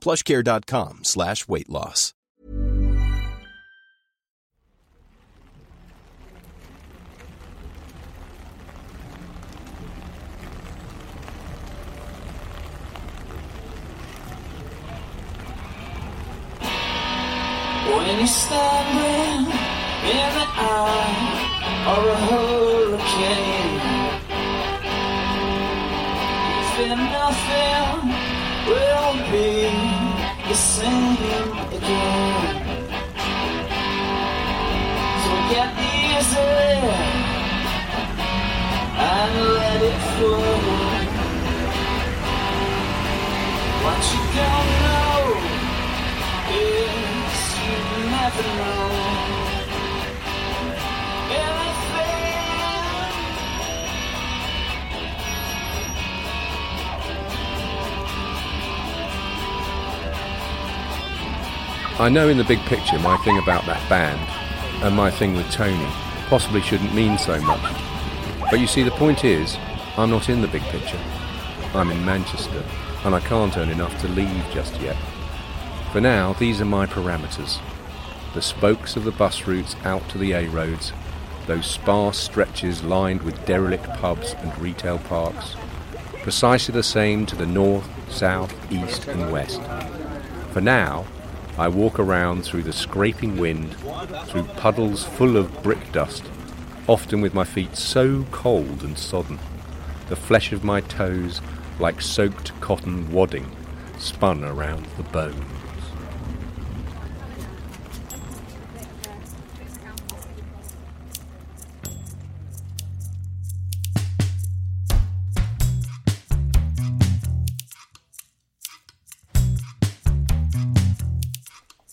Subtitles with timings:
[0.00, 2.14] plushcare.com slash weight loss.
[17.86, 21.40] When you're standing in the eye
[21.86, 23.80] of a hurricane,
[26.46, 28.29] you feel nothing
[28.70, 29.50] will be
[30.48, 31.16] the same
[31.76, 32.56] again.
[35.22, 36.52] So get easy
[39.12, 41.00] and let it flow.
[43.84, 45.18] What you don't know
[46.62, 47.78] is you
[48.14, 49.49] never know.
[62.00, 64.18] I know in the big picture my thing about that band
[64.82, 65.84] and my thing with Tony
[66.30, 67.74] possibly shouldn't mean so much.
[68.50, 69.58] But you see, the point is,
[69.98, 70.98] I'm not in the big picture.
[71.74, 72.64] I'm in Manchester,
[73.04, 74.96] and I can't earn enough to leave just yet.
[75.92, 77.60] For now, these are my parameters.
[78.32, 80.94] The spokes of the bus routes out to the A roads,
[81.46, 85.54] those sparse stretches lined with derelict pubs and retail parks,
[86.22, 89.60] precisely the same to the north, south, east, and west.
[90.54, 91.04] For now,
[91.60, 93.76] I walk around through the scraping wind,
[94.28, 96.24] through puddles full of brick dust,
[96.88, 99.38] often with my feet so cold and sodden,
[100.08, 101.42] the flesh of my toes
[101.78, 103.54] like soaked cotton wadding
[103.98, 105.59] spun around the bones.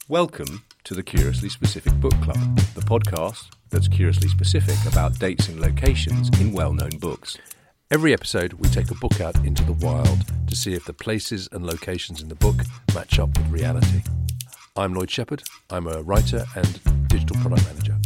[0.10, 2.38] Welcome to the Curiously Specific Book Club,
[2.76, 7.38] the podcast that's curiously specific about dates and locations in well known books.
[7.92, 11.50] Every episode, we take a book out into the wild to see if the places
[11.52, 12.56] and locations in the book
[12.96, 14.02] match up with reality.
[14.78, 15.44] I'm Lloyd Shepherd.
[15.72, 17.98] I'm a writer and digital product manager.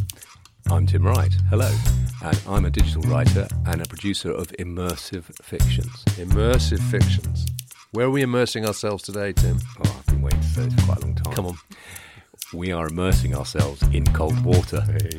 [0.71, 1.33] I'm Tim Wright.
[1.51, 1.71] Hello.
[2.23, 6.03] And I'm a digital writer and a producer of immersive fictions.
[6.17, 7.45] Immersive fictions.
[7.91, 9.59] Where are we immersing ourselves today, Tim?
[9.85, 9.90] Oh,
[10.23, 11.33] I've been waiting to this for quite a long time.
[11.33, 11.57] Come on.
[12.53, 14.81] We are immersing ourselves in cold water.
[14.81, 15.17] Hey,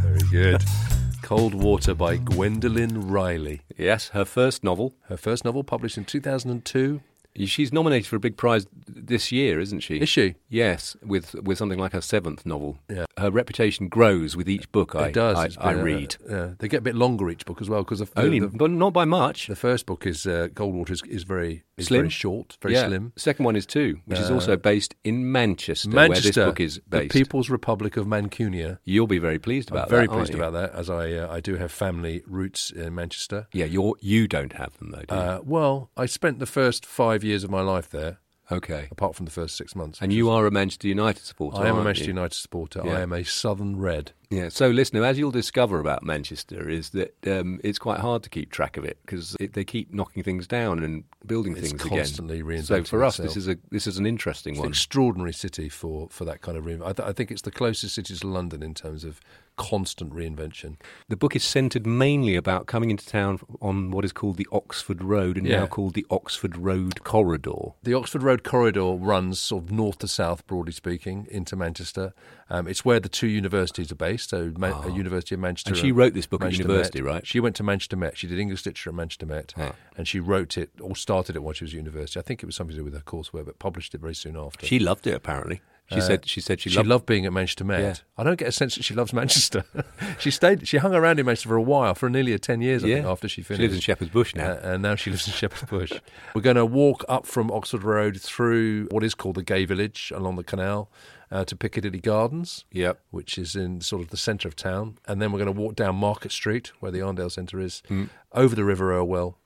[0.00, 0.64] very good.
[1.22, 3.62] Cold Water by Gwendoline Riley.
[3.78, 4.94] Yes, her first novel.
[5.08, 7.00] Her first novel published in 2002.
[7.36, 9.96] She's nominated for a big prize this year, isn't she?
[9.98, 10.36] Is she?
[10.48, 12.78] Yes, with with something like her seventh novel.
[12.88, 13.06] Yeah.
[13.18, 15.56] Her reputation grows with each book I it does.
[15.56, 16.16] I, I been a- read.
[16.28, 16.50] yeah.
[16.58, 19.04] they get a bit longer each book as well because Only, the, but not by
[19.04, 19.46] much.
[19.48, 22.02] the first book is uh, Cold Water is, is very is Slim?
[22.02, 22.86] very short, very yeah.
[22.86, 23.12] slim.
[23.16, 26.60] Second one is two, which is Uh, also based in Manchester, Manchester, where this book
[26.60, 27.12] is the based.
[27.12, 28.78] People's Republic of Mancunia.
[28.84, 30.12] You'll be very pleased about I'm very that.
[30.12, 30.44] aren't pleased you?
[30.44, 33.48] about that, as I uh, I do have family roots in Manchester.
[33.52, 35.20] Yeah, you're you don't have them though, do you?
[35.20, 38.18] Uh, well, I spent the first five years of my life there,
[38.50, 38.88] okay.
[38.90, 39.98] apart from the first six months.
[40.00, 41.58] And you are a Manchester United supporter.
[41.58, 42.14] I am a Manchester you?
[42.14, 42.82] United supporter.
[42.84, 42.98] Yeah.
[42.98, 44.12] I am a Southern Red.
[44.30, 44.48] Yeah.
[44.48, 48.50] So, listener, as you'll discover about Manchester, is that um, it's quite hard to keep
[48.50, 52.62] track of it because they keep knocking things down and building It's things constantly again.
[52.62, 54.70] So reinventing for us, this is a this is an interesting It's an one.
[54.70, 56.86] extraordinary city for, for that kind of reinvention.
[56.86, 59.20] I, th- I think it's the closest city to London in terms of
[59.56, 60.76] constant reinvention.
[61.08, 65.02] The book is centred mainly about coming into town on what is called the Oxford
[65.02, 65.60] Road and Yeah.
[65.60, 67.72] now called the Oxford Road Corridor.
[67.82, 72.12] The Oxford Road corridor runs sort of north to south, broadly speaking, into Manchester.
[72.50, 74.30] Um, it's where the two universities are based.
[74.30, 75.70] So, Ma- a University of Manchester.
[75.70, 77.08] And she wrote this book at Manchester university, Met.
[77.12, 77.26] right?
[77.26, 78.18] She went to Manchester Met.
[78.18, 79.72] She did English literature at Manchester Met, Ah.
[79.96, 82.18] and she wrote it or started it while she was at university.
[82.18, 84.36] I think it was something to do with her coursework, but published it very soon
[84.36, 84.66] after.
[84.66, 85.60] She loved it apparently.
[85.92, 87.80] She said she said she, She loved, loved being at Manchester Met.
[87.80, 87.94] Yeah.
[88.16, 89.64] I don't get a sense that she loves Manchester.
[90.18, 90.66] she stayed.
[90.66, 92.94] She hung around in Manchester for a while, for nearly a ten years, I Yeah.
[92.96, 93.58] think, after she finished.
[93.60, 94.52] She lives in Shepherd's Bush now.
[94.52, 95.92] Uh, and now she lives in Shepherd's Bush.
[96.34, 100.10] We're going to walk up from Oxford Road through what is called the Gay Village
[100.16, 100.90] along the canal
[101.30, 103.00] uh, to Piccadilly Gardens, yep.
[103.10, 104.96] which is in sort of the centre of town.
[105.06, 108.04] And then we're going to walk down Market Street, where the Arndale Centre is, Hmm.
[108.32, 109.38] over the River Irwell,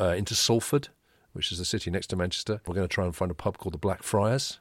[0.00, 0.88] uh, into Salford,
[1.32, 2.60] which is the city next to Manchester.
[2.66, 4.60] We're going to try and find a pub called the Black Friars.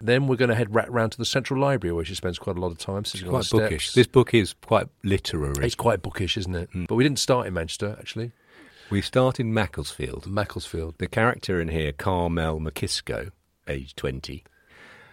[0.00, 2.56] Then we're going to head ra- round to the Central Library, where she spends quite
[2.56, 3.86] a lot of time sitting Quite bookish.
[3.86, 3.94] steps.
[3.94, 5.64] This book is quite literary.
[5.64, 6.68] It's quite bookish, isn't it?
[6.70, 6.84] Hmm.
[6.84, 8.32] But we didn't start in Manchester, actually.
[8.90, 10.26] We start in Macclesfield.
[10.26, 10.96] Macclesfield.
[10.98, 13.30] The character in here, Carmel McKisco,
[13.66, 14.44] age 20,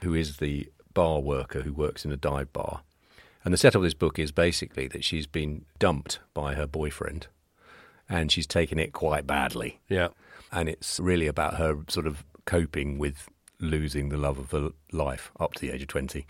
[0.04, 2.82] who is the bar worker who works in a dive bar.
[3.44, 7.28] And the setup of this book is basically that she's been dumped by her boyfriend
[8.08, 9.80] and she's taken it quite badly.
[9.90, 10.10] Yeah.
[10.52, 13.28] And it's really about her sort of coping with
[13.64, 16.26] losing the love of her life up to the age of 20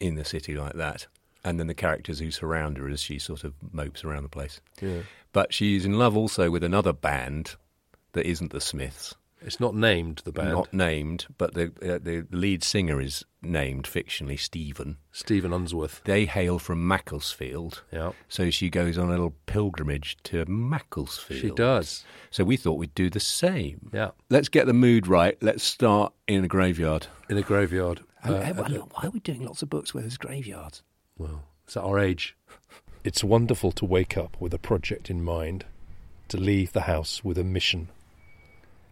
[0.00, 1.06] in the city like that.
[1.44, 4.60] And then the characters who surround her as she sort of mopes around the place.
[4.80, 5.02] Yeah.
[5.32, 7.54] But she's in love also with another band
[8.12, 9.14] that isn't the Smiths.
[9.40, 10.52] It's not named, the band.
[10.52, 14.98] Not named, but the uh, the lead singer is named fictionally Stephen.
[15.12, 16.00] Stephen Unsworth.
[16.04, 17.82] They hail from Macclesfield.
[17.92, 18.12] Yeah.
[18.28, 21.40] So she goes on a little pilgrimage to Macclesfield.
[21.40, 22.04] She does.
[22.30, 23.90] So we thought we'd do the same.
[23.92, 24.10] Yeah.
[24.28, 25.36] Let's get the mood right.
[25.40, 27.06] Let's start in a graveyard.
[27.28, 28.00] In a graveyard.
[28.24, 30.82] Uh, why, why are we doing lots of books where there's graveyards?
[31.16, 32.36] well, it's at our age.
[33.04, 35.64] It's wonderful to wake up with a project in mind,
[36.28, 37.88] to leave the house with a mission.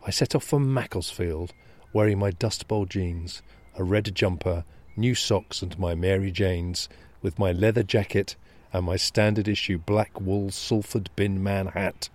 [0.07, 1.53] I set off for Macclesfield,
[1.93, 3.43] wearing my Dust Bowl jeans,
[3.77, 4.65] a red jumper,
[4.97, 6.89] new socks, and my Mary Janes,
[7.23, 8.37] with my leather jacket
[8.73, 12.09] and my standard issue black wool Salford bin man hat.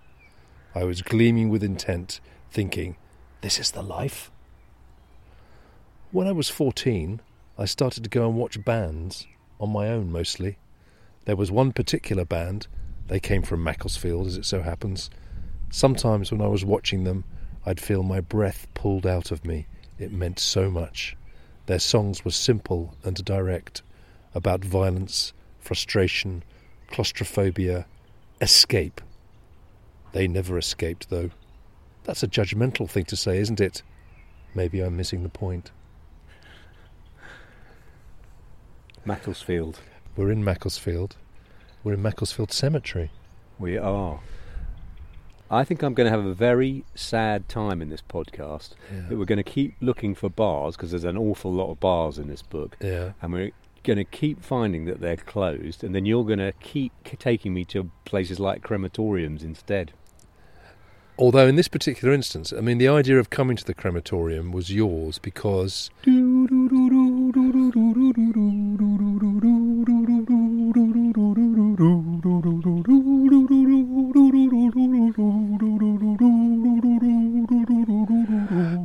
[0.74, 2.96] I was gleaming with intent, thinking,
[3.42, 4.30] this is the life.
[6.12, 7.20] When I was 14,
[7.58, 9.26] I started to go and watch bands,
[9.60, 10.56] on my own mostly.
[11.26, 12.68] There was one particular band,
[13.08, 15.10] they came from Macclesfield, as it so happens.
[15.68, 17.24] Sometimes when I was watching them,
[17.64, 19.66] I'd feel my breath pulled out of me.
[19.98, 21.16] It meant so much.
[21.66, 23.82] Their songs were simple and direct,
[24.34, 26.42] about violence, frustration,
[26.90, 27.86] claustrophobia,
[28.40, 29.00] escape.
[30.12, 31.30] They never escaped, though.
[32.04, 33.82] That's a judgmental thing to say, isn't it?
[34.54, 35.70] Maybe I'm missing the point.
[39.04, 39.80] Macclesfield.
[40.16, 41.16] We're in Macclesfield.
[41.82, 43.10] We're in Macclesfield Cemetery.
[43.58, 44.20] We are.
[45.52, 48.70] I think I'm going to have a very sad time in this podcast.
[48.90, 49.02] Yeah.
[49.10, 52.18] That we're going to keep looking for bars because there's an awful lot of bars
[52.18, 52.78] in this book.
[52.80, 53.12] Yeah.
[53.20, 53.50] and we're
[53.84, 57.66] going to keep finding that they're closed, and then you're going to keep taking me
[57.66, 59.92] to places like crematoriums instead.
[61.18, 64.72] Although in this particular instance, I mean, the idea of coming to the crematorium was
[64.72, 65.90] yours because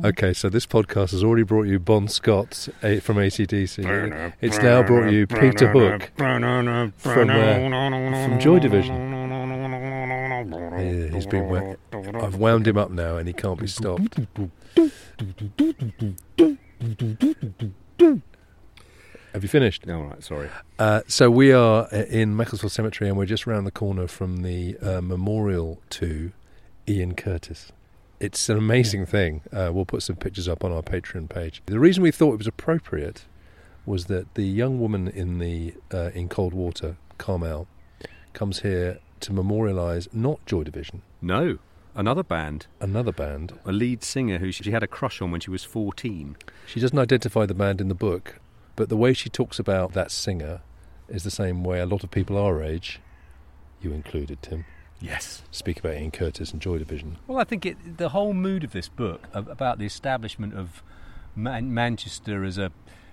[0.04, 4.32] Okay, so this podcast has already brought you Bon Scott eh, from ACDC.
[4.40, 6.10] It's now brought you Peter Hook
[6.98, 8.94] from, uh, from Joy Division.
[10.78, 11.74] Yeah, he's been wa-
[12.20, 14.18] I've wound him up now and he can't be stopped.
[19.32, 19.84] Have you finished?
[19.86, 20.48] No, all right, sorry.
[20.78, 24.38] Uh, so we are uh, in Macclesfield Cemetery, and we're just round the corner from
[24.42, 26.32] the uh, memorial to
[26.88, 27.72] Ian Curtis.
[28.20, 29.42] It's an amazing thing.
[29.52, 31.62] Uh, we'll put some pictures up on our Patreon page.
[31.66, 33.26] The reason we thought it was appropriate
[33.86, 37.68] was that the young woman in the uh, in Cold Water, Carmel,
[38.32, 41.58] comes here to memorialise not Joy Division, No,
[41.94, 43.58] another band, another band.
[43.64, 46.36] a lead singer who she she had a crush on when she was 14.
[46.66, 48.40] She doesn't identify the band in the book,
[48.76, 50.60] but the way she talks about that singer
[51.08, 53.00] is the same way a lot of people our age,
[53.80, 54.64] you included, Tim,
[55.00, 55.42] Yes.
[55.50, 57.18] speak about Ian Curtis and Joy Division.
[57.26, 60.82] Well, I think it, the whole mood of this book about the establishment of
[61.36, 62.72] Man- Manchester as a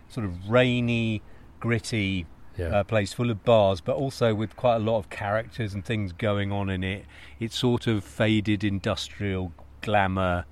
[0.09, 1.21] sort of rainy,
[1.59, 2.25] gritty
[2.57, 2.67] Yeah.
[2.67, 6.11] uh, place full of bars, but also with quite a lot of characters and things
[6.11, 7.05] going on in it.
[7.39, 9.51] It's sort of faded industrial
[9.81, 10.45] glamour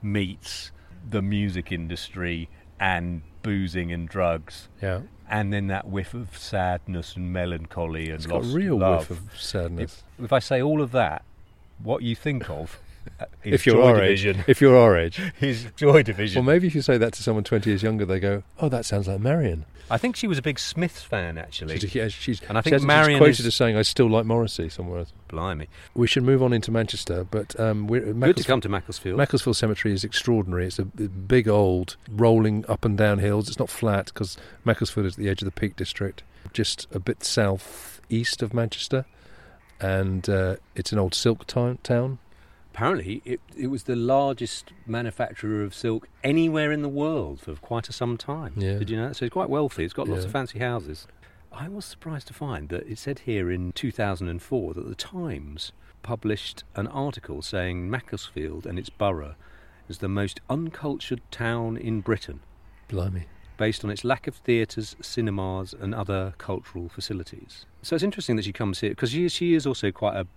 [0.00, 0.70] meets
[1.08, 2.48] the music industry
[2.80, 4.68] and boozing and drugs.
[4.80, 5.00] yeah.
[5.30, 9.10] And then that whiff of sadness and melancholy and It's got lost real love.
[9.10, 10.02] whiff of sadness.
[10.18, 11.22] If, if I say all of that,
[11.82, 12.80] what you think of
[13.20, 14.44] uh, his if you're Joy our age, Division.
[14.48, 15.16] if you're our age.
[15.38, 16.44] his Joy Division.
[16.44, 18.84] Well, maybe if you say that to someone 20 years younger, they go, "Oh, that
[18.86, 21.78] sounds like Marion." I think she was a big Smiths fan, actually.
[21.78, 24.26] She's, yeah, she's, And I think she's Marion quoted is- as saying, "I still like
[24.26, 25.12] Morrissey." Somewhere else.
[25.28, 25.68] Blimey.
[25.94, 29.16] We should move on into Manchester, but um, we're, Good to come to Macclesfield.
[29.18, 30.66] Macclesfield Cemetery is extraordinary.
[30.66, 33.48] It's a big old rolling up and down hills.
[33.48, 36.98] It's not flat because Macclesfield is at the edge of the Peak District, just a
[36.98, 39.04] bit south east of Manchester,
[39.80, 41.78] and uh, it's an old silk town.
[41.82, 42.18] town.
[42.82, 47.88] Apparently, it, it was the largest manufacturer of silk anywhere in the world for quite
[47.88, 48.52] a some time.
[48.56, 48.78] Yeah.
[48.78, 49.16] Did you know that?
[49.16, 49.84] So it's quite wealthy.
[49.84, 50.26] It's got lots Yeah.
[50.26, 51.08] of fancy houses.
[51.50, 55.72] I was surprised to find that it said here in 2004 that the Times
[56.04, 59.34] published an article saying Macclesfield and its borough
[59.88, 62.38] is the most uncultured town in Britain,
[62.86, 63.24] Blimey.
[63.56, 67.66] based on its lack of theatres, cinemas, and other cultural facilities.
[67.82, 70.28] So it's interesting that she comes here because she, she is also quite a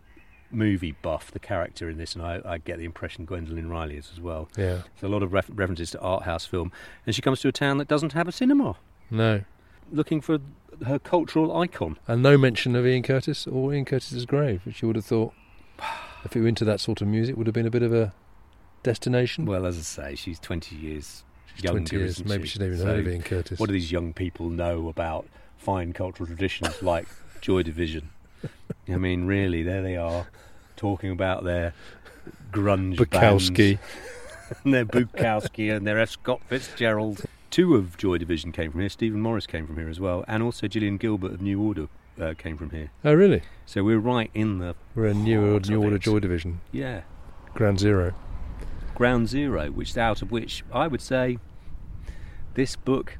[0.51, 4.09] movie buff, the character in this, and I, I get the impression Gwendoline Riley is
[4.13, 4.49] as well.
[4.57, 4.81] Yeah.
[4.99, 6.71] There's a lot of ref- references to art house film,
[7.05, 8.75] and she comes to a town that doesn't have a cinema,
[9.09, 9.41] No.
[9.91, 10.39] looking for
[10.85, 11.97] her cultural icon.
[12.07, 15.33] And no mention of Ian Curtis or Ian Curtis's grave, which you would have thought,
[16.25, 18.13] if you were into that sort of music, would have been a bit of a
[18.83, 19.45] destination.
[19.45, 21.23] Well, as I say, she's 20 years
[21.55, 21.79] She's younger.
[21.81, 22.25] 20 years.
[22.25, 22.51] Maybe she?
[22.51, 23.59] she's never even So heard of Ian Curtis.
[23.59, 25.27] What do these young people know about
[25.57, 27.07] fine cultural traditions like
[27.41, 28.09] Joy Division?
[28.89, 30.27] I mean, really, there they are,
[30.75, 31.73] talking about their
[32.51, 33.77] grunge Bukowski.
[33.77, 33.81] bands
[34.63, 36.09] and their Bukowski and their F.
[36.11, 37.23] Scott Fitzgerald.
[37.49, 38.89] Two of Joy Division came from here.
[38.89, 41.87] Stephen Morris came from here as well, and also Gillian Gilbert of New Order
[42.19, 42.91] uh, came from here.
[43.03, 43.41] Oh, really?
[43.65, 45.97] So we're right in the We're a new, Heart new order.
[45.97, 47.01] Joy Division, yeah
[47.53, 48.13] Ground Zero.
[48.95, 51.37] ground zero, which out of which I would say
[52.53, 53.17] this book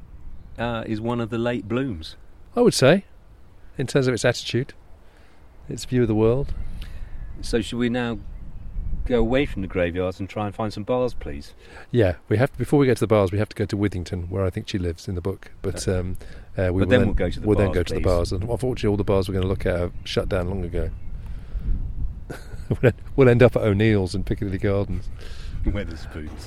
[0.58, 2.16] uh, is one of the late blooms.
[2.56, 3.04] I would say,
[3.76, 4.72] in terms of its attitude,
[5.68, 6.54] its view of the world.
[7.40, 8.18] So should we now
[9.06, 11.54] go away from the graveyards and try and find some bars, please?
[11.90, 14.28] Yeah, we have before we get to the bars, we have to go to Withington,
[14.28, 15.50] where I think she lives in the book.
[15.62, 16.16] But um,
[16.56, 18.00] uh, we But will then we'll go to the we'll then bars, go to the
[18.00, 18.32] bars.
[18.32, 20.90] And unfortunately, all the bars we're going to look at have shut down long ago.
[23.16, 25.10] We'll end- up at O'Neill's in Piccadilly Gardens.
[25.64, 26.46] Wetherspoons.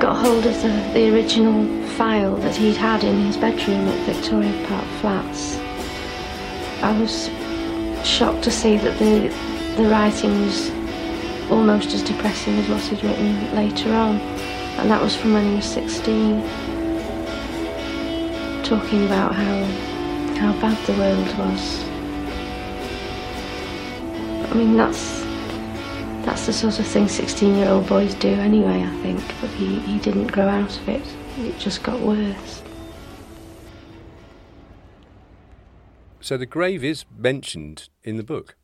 [0.00, 4.66] Got hold of the, the original file that he'd had in his bedroom at Victoria
[4.66, 5.58] Park Flats.
[6.82, 7.28] I was
[8.02, 9.28] shocked to see that the
[9.76, 10.70] the writing was
[11.50, 14.16] almost as depressing as what he'd written later on,
[14.78, 16.40] and that was from when he was 16,
[18.64, 19.64] talking about how
[20.40, 21.84] how bad the world was.
[24.50, 25.29] I mean, that's
[26.30, 29.20] that's the sort of thing 16 year old boys do anyway, I think.
[29.40, 31.02] But he, he didn't grow out of it,
[31.38, 32.62] it just got worse.
[36.20, 38.54] So the grave is mentioned in the book.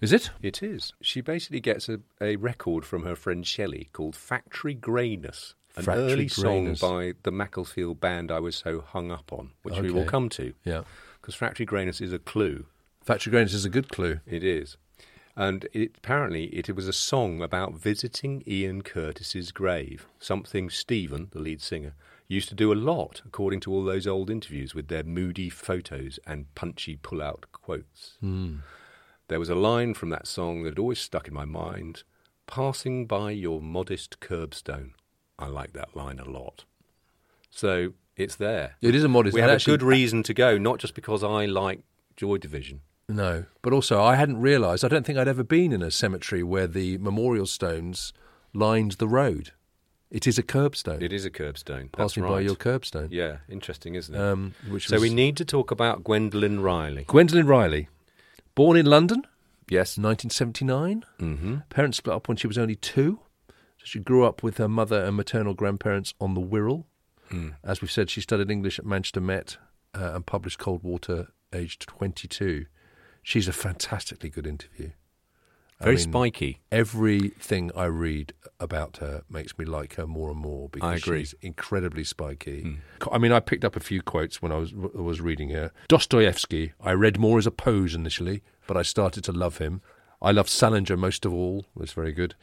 [0.00, 0.30] Is it?
[0.40, 0.94] It is.
[1.02, 6.04] She basically gets a, a record from her friend Shelley called Factory Greyness, an Factory
[6.04, 6.80] early Greyness.
[6.80, 10.30] song by the Macclesfield band I was so hung up on, which we will come
[10.30, 10.54] to.
[10.64, 10.84] Yeah.
[11.20, 12.64] Because Factory Greyness is a clue.
[13.02, 14.20] Factory Greyness is a good clue.
[14.26, 14.78] It is.
[15.38, 21.38] And it, apparently it was a song about visiting Ian Curtis's grave, something Stephen, the
[21.38, 21.94] lead singer,
[22.26, 26.18] used to do a lot, according to all those old interviews with their moody photos
[26.26, 28.16] and punchy pull-out quotes.
[28.20, 28.56] Hmm.
[29.28, 32.02] There was a line from that song that had always stuck in my mind,
[32.48, 34.90] passing by your modest curbstone.
[35.38, 36.64] I like that line a lot.
[37.48, 38.74] So it's there.
[38.82, 39.34] It is a modest.
[39.34, 41.82] we had actually- a good reason to go, not just because I like
[42.16, 42.80] Joy Division.
[43.08, 44.84] No, but also I hadn't realised.
[44.84, 48.12] I don't think I'd ever been in a cemetery where the memorial stones
[48.52, 49.52] lined the road.
[50.10, 51.02] It is a curbstone.
[51.02, 51.92] It is a curbstone.
[51.92, 52.30] Pass That's me right.
[52.30, 53.08] by your curbstone.
[53.10, 54.20] Yeah, interesting, isn't it?
[54.20, 57.04] Um, which so was we need to talk about Gwendoline Riley.
[57.04, 57.88] Gwendoline Riley,
[58.54, 59.26] born in London,
[59.70, 59.98] Yes.
[59.98, 61.04] 1979.
[61.20, 61.56] Mm-hmm.
[61.68, 63.20] Parents split up when she was only two.
[63.48, 66.84] So she grew up with her mother and maternal grandparents on the Wirral.
[67.28, 67.50] Hmm.
[67.62, 69.58] As we've said, she studied English at Manchester Met
[69.94, 72.64] uh, and published Cold Water aged 22.
[73.28, 74.92] She's a fantastically good interview.
[75.78, 76.60] I Very mean, spiky.
[76.72, 81.18] Everything I read about her makes me like her more and more because I agree.
[81.20, 82.62] she's incredibly spiky.
[82.62, 83.12] Mm.
[83.12, 85.72] I mean, I picked up a few quotes when I was was reading her.
[85.88, 89.82] Dostoevsky, I read more as a pose initially, but I started to love him.
[90.20, 91.60] I love Salinger most of all.
[91.76, 92.34] It was very good.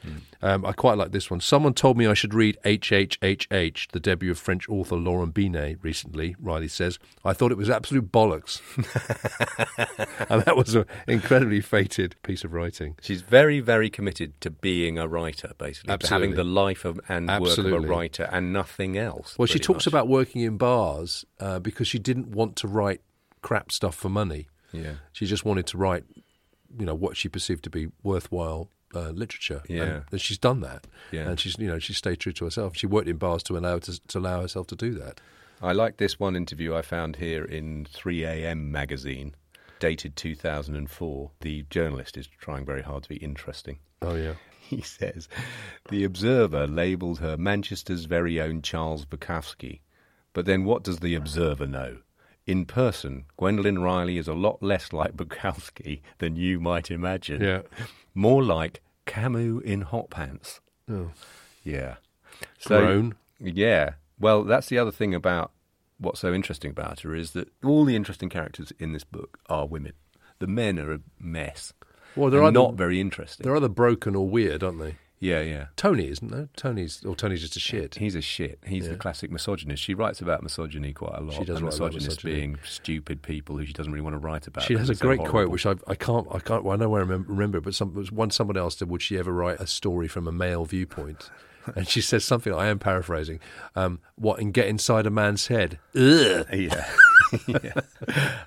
[0.41, 1.41] Um, I quite like this one.
[1.41, 6.36] Someone told me I should read HHHH, the debut of French author Laurent Binet recently,
[6.39, 7.00] Riley says.
[7.25, 8.62] I thought it was absolute bollocks.
[10.29, 12.96] and that was an incredibly fated piece of writing.
[13.01, 16.27] She's very, very committed to being a writer, basically, to Absolutely.
[16.27, 19.38] having the life of, and work of a writer and nothing else.
[19.38, 19.88] Well, she talks much.
[19.88, 23.01] about working in bars uh, because she didn't want to write
[23.41, 24.48] crap stuff for money.
[24.72, 24.94] Yeah.
[25.12, 26.03] She just wanted to write,
[26.77, 29.62] you know, what she perceived to be worthwhile uh, literature.
[29.67, 29.84] Yeah.
[29.84, 30.88] and, and she's done that.
[31.12, 31.29] Yeah.
[31.29, 32.75] and she's you know she stayed true to herself.
[32.75, 35.22] She worked in bars to allow to, to allow herself to do that.
[35.62, 39.36] I like this one interview I found here in 3am magazine,
[39.79, 41.32] dated 2004.
[41.39, 43.79] The journalist is trying very hard to be interesting.
[44.01, 44.34] Oh yeah,
[44.70, 45.29] He says,
[45.89, 49.82] The Observer labelled her Manchester's very own Charles Bukowski.
[50.34, 52.00] But then what does The Observer know?
[52.47, 57.41] In person, Gwendoline Riley is a lot less like Bukowski than you might imagine.
[57.41, 57.61] Yeah.
[58.13, 60.61] More like Camus in hot pants.
[60.89, 61.11] Oh.
[61.63, 61.95] Yeah.
[62.65, 63.15] Grown.
[63.39, 63.93] Yeah.
[64.19, 65.51] Well, that's the other thing about
[65.97, 69.65] what's so interesting about her is that all the interesting characters in this book are
[69.65, 69.93] women.
[70.39, 71.73] The men are a mess.
[72.15, 73.43] Well, they're either- not very interesting.
[73.45, 74.95] They're either broken or weird, aren't they?
[75.25, 75.65] Yeah, yeah.
[75.75, 76.50] Tony isn't there?
[76.55, 77.96] Tony's or Tony's just a shit.
[77.96, 78.60] He's a shit.
[78.65, 79.82] He's the classic misogynist.
[79.82, 81.34] She writes about misogyny quite a lot.
[81.34, 82.34] She does and write about misogyny.
[82.34, 84.63] being stupid people who she doesn't really want to write about.
[84.63, 85.32] She has a great horrible.
[85.32, 87.63] quote, which I, I can't, I can't, well, I know where I remember, remember it,
[87.63, 90.65] but some, one someone else said, would she ever write a story from a male
[90.65, 91.29] viewpoint?
[91.75, 93.39] And she says something, I am paraphrasing,
[93.75, 95.79] um, what, and get inside a man's head?
[95.96, 96.46] Ugh.
[96.53, 96.86] Yeah.
[97.48, 97.82] yeah.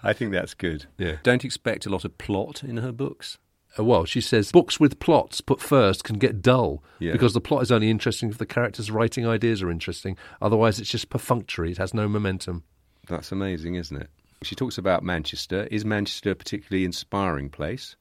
[0.05, 0.87] I think that's good.
[0.99, 1.17] Yeah.
[1.25, 3.39] Don't expect a lot of plot in her books.
[3.79, 7.13] Uh, well, she says, books with plots put first can get dull Yeah.
[7.13, 10.17] because the plot is only interesting if the characters' writing ideas are interesting.
[10.43, 12.65] Otherwise, it's just perfunctory, it has no momentum.
[13.09, 14.11] That's amazing, isn't it?
[14.43, 15.67] She talks about Manchester.
[15.71, 17.97] Is Manchester a particularly inspiring place?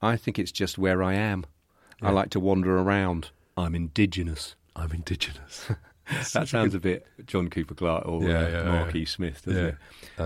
[0.00, 1.44] I think it's just where I am.
[2.02, 3.30] I like to wander around.
[3.56, 4.56] I'm indigenous.
[4.76, 5.70] I'm indigenous.
[6.32, 9.00] That sounds a bit John Cooper Clarke or Yeah, uh, yeah, Mark yeah.
[9.00, 9.04] E.
[9.04, 9.72] Smith, doesn't Yeah,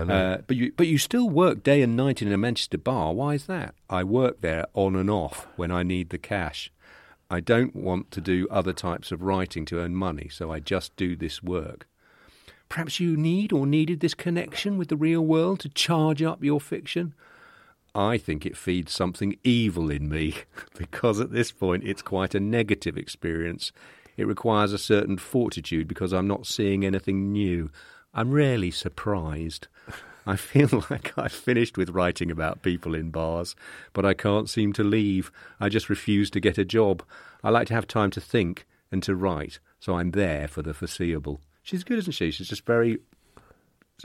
[0.01, 0.09] it?
[0.09, 3.13] Uh, but you, but you still work day and night in a Manchester bar.
[3.13, 3.75] Why is that?
[3.89, 6.71] I work there on and off when I need the cash.
[7.29, 10.95] I don't want to do other types of writing to earn money, so I just
[10.95, 11.87] do this work.
[12.69, 16.59] Perhaps you need or needed this connection with the real world to charge up your
[16.59, 17.13] fiction.
[17.95, 20.35] I think it feeds something evil in me
[20.77, 23.71] because at this point it's quite a negative experience.
[24.19, 27.71] It requires a certain fortitude because I'm not seeing anything new.
[28.13, 29.69] I'm rarely surprised.
[30.27, 33.55] I feel like I've finished with writing about people in bars,
[33.93, 35.31] but I can't seem to leave.
[35.61, 37.01] I just refuse to get a job.
[37.45, 40.73] I like to have time to think and to write, so I'm there for the
[40.73, 41.39] foreseeable.
[41.63, 42.29] She's good, isn't she?
[42.31, 42.99] She's just very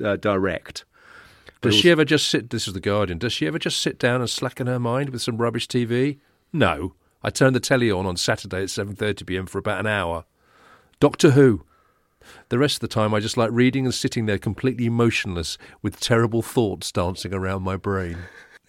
[0.00, 0.84] uh, direct.
[1.60, 2.50] Does she ever just sit?
[2.50, 3.18] This is the Guardian.
[3.18, 6.18] Does she ever just sit down and slacken her mind with some rubbish TV?
[6.52, 6.94] No.
[7.26, 9.46] I turned the telly on on Saturday at seven thirty p.m.
[9.46, 10.26] for about an hour.
[11.00, 11.64] Doctor Who.
[12.50, 16.00] The rest of the time, I just like reading and sitting there completely motionless with
[16.00, 18.18] terrible thoughts dancing around my brain.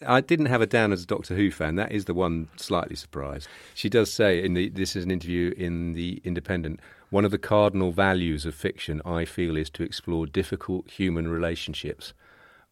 [0.07, 1.75] I didn't have her down as a Doctor Who fan.
[1.75, 3.49] That is the one slightly surprised.
[3.73, 6.79] She does say in the this is an interview in the Independent.
[7.09, 12.13] One of the cardinal values of fiction, I feel, is to explore difficult human relationships.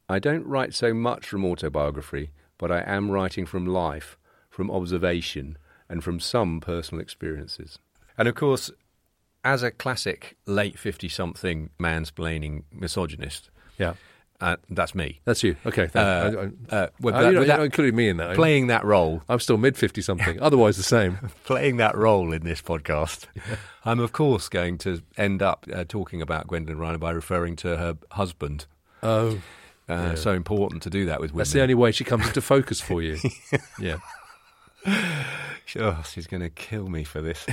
[0.07, 4.17] I don't write so much from autobiography, but I am writing from life,
[4.49, 5.57] from observation,
[5.93, 7.77] and from some personal experiences.
[8.17, 8.71] And of course,
[9.43, 13.93] as a classic late fifty-something mansplaining misogynist, Yeah,
[14.41, 15.19] uh, that's me.
[15.25, 15.55] that's you.
[15.65, 15.99] Okay, thank Uh,
[16.71, 18.35] I, I, uh, well, that- you know, but that- you included me in that.
[18.35, 20.41] Playing that role I'm still mid fifty something.
[20.41, 21.17] Otherwise, the same.
[21.43, 23.25] playing that role in this podcast,
[23.85, 27.77] I'm of course going to end up uh, talking about Gwendoline Riley by referring to
[27.77, 28.65] her husband.
[29.03, 29.39] Oh,
[29.89, 31.39] Uh, So important to do that with women.
[31.39, 33.17] that's the only way she comes into focus for you.
[33.79, 33.97] yeah.
[35.75, 37.47] Oh, she's going to kill me for this.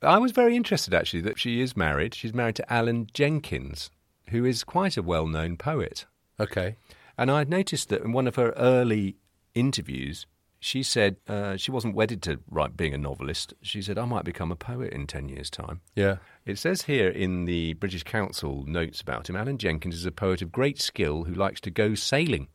[0.00, 2.14] I was very interested actually that she is married.
[2.14, 3.90] She's married to Alan Jenkins,
[4.30, 6.06] who is quite a well-known poet.
[6.40, 6.76] Okay.
[7.18, 9.16] And I noticed that in one of her early
[9.54, 10.26] interviews,
[10.60, 13.54] she said uh, she wasn't wedded to write, being a novelist.
[13.60, 15.80] She said, I might become a poet in 10 years' time.
[15.94, 16.16] Yeah.
[16.46, 20.42] It says here in the British Council notes about him Alan Jenkins is a poet
[20.42, 22.48] of great skill who likes to go sailing.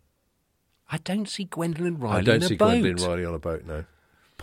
[0.91, 2.83] I don't see Gwendoline Riley I don't see boat.
[2.83, 3.65] Gwendoline Riley on a boat.
[3.65, 3.85] No,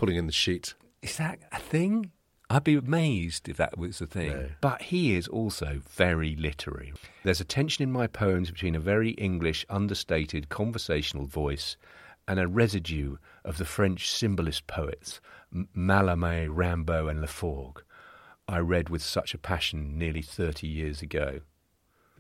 [0.01, 0.73] pulling in the sheet.
[1.03, 2.11] Is that a thing?
[2.49, 4.31] I'd be amazed if that was the thing.
[4.31, 4.49] No.
[4.63, 6.95] But he is also very literary.
[7.23, 11.77] There's a tension in my poems between a very English, understated, conversational voice
[12.27, 15.21] and a residue of the French symbolist poets,
[15.55, 17.83] Mallarmé, Rimbaud, and Laforgue.
[18.49, 21.41] I read with such a passion nearly 30 years ago.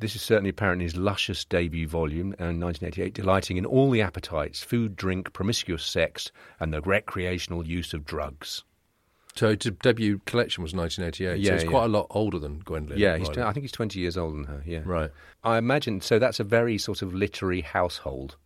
[0.00, 4.00] This is certainly apparent in his luscious debut volume in 1988, delighting in all the
[4.00, 8.64] appetites food, drink, promiscuous sex, and the recreational use of drugs.
[9.36, 11.36] So his debut collection was 1988.
[11.36, 11.70] so Yeah, he's yeah.
[11.70, 12.96] quite a lot older than Gwendoline.
[12.96, 13.42] Yeah, he's, Riley.
[13.42, 14.80] I think he's 20 years older than her, yeah.
[14.84, 15.10] right.
[15.44, 18.36] I imagine, so that's a very sort of literary household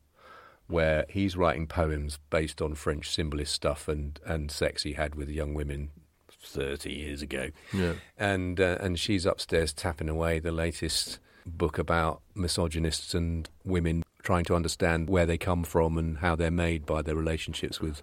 [0.66, 5.28] where he's writing poems based on French symbolist stuff and, and sex he had with
[5.28, 5.90] young women
[6.28, 7.50] 30 years ago.
[7.72, 7.94] Yeah.
[8.18, 14.44] And, uh, and she's upstairs tapping away the latest book about misogynists and women trying
[14.44, 18.02] to understand where they come from and how they're made by their relationships with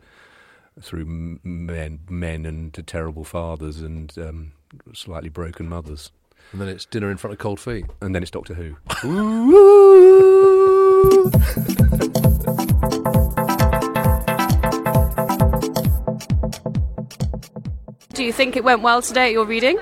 [0.80, 4.52] through men, men and to terrible fathers and um,
[4.94, 6.12] slightly broken mothers.
[6.52, 7.86] And then it's dinner in front of cold feet.
[8.02, 8.76] And then it's Doctor Who.
[18.14, 19.80] Do you think it went well today at your reading?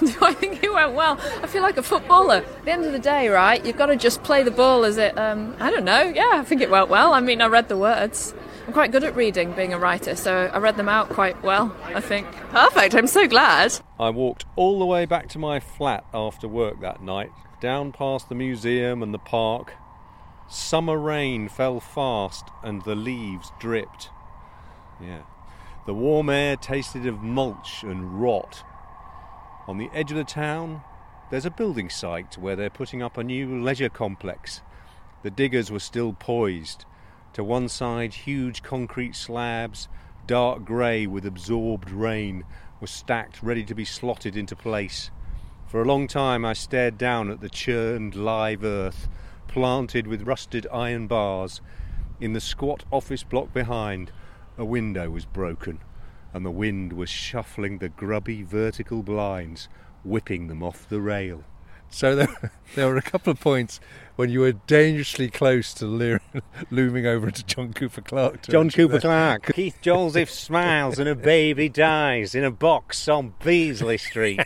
[0.04, 1.18] Do I think it went well?
[1.42, 2.36] I feel like a footballer.
[2.36, 4.96] At the end of the day, right, you've got to just play the ball as
[4.96, 7.12] it, um, I don't know, yeah, I think it went well.
[7.12, 8.34] I mean, I read the words.
[8.66, 11.76] I'm quite good at reading, being a writer, so I read them out quite well,
[11.84, 12.26] I think.
[12.50, 13.78] Perfect, I'm so glad.
[13.98, 18.30] I walked all the way back to my flat after work that night, down past
[18.30, 19.74] the museum and the park.
[20.48, 24.08] Summer rain fell fast and the leaves dripped.
[25.00, 25.22] Yeah.
[25.86, 28.62] The warm air tasted of mulch and rot.
[29.68, 30.82] On the edge of the town,
[31.30, 34.62] there's a building site where they're putting up a new leisure complex.
[35.22, 36.86] The diggers were still poised.
[37.34, 39.88] To one side, huge concrete slabs,
[40.26, 42.44] dark grey with absorbed rain,
[42.80, 45.10] were stacked ready to be slotted into place.
[45.66, 49.08] For a long time, I stared down at the churned live earth,
[49.46, 51.60] planted with rusted iron bars.
[52.18, 54.10] In the squat office block behind,
[54.58, 55.80] a window was broken,
[56.32, 59.68] and the wind was shuffling the grubby vertical blinds,
[60.04, 61.44] whipping them off the rail.
[61.90, 63.80] So there, there were a couple of points
[64.16, 66.20] when you were dangerously close to leer,
[66.70, 68.42] looming over into John Cooper Clarke.
[68.42, 69.00] John Cooper there.
[69.38, 69.54] Clarke.
[69.54, 74.40] Keith Joseph smiles and a baby dies in a box on Beasley Street.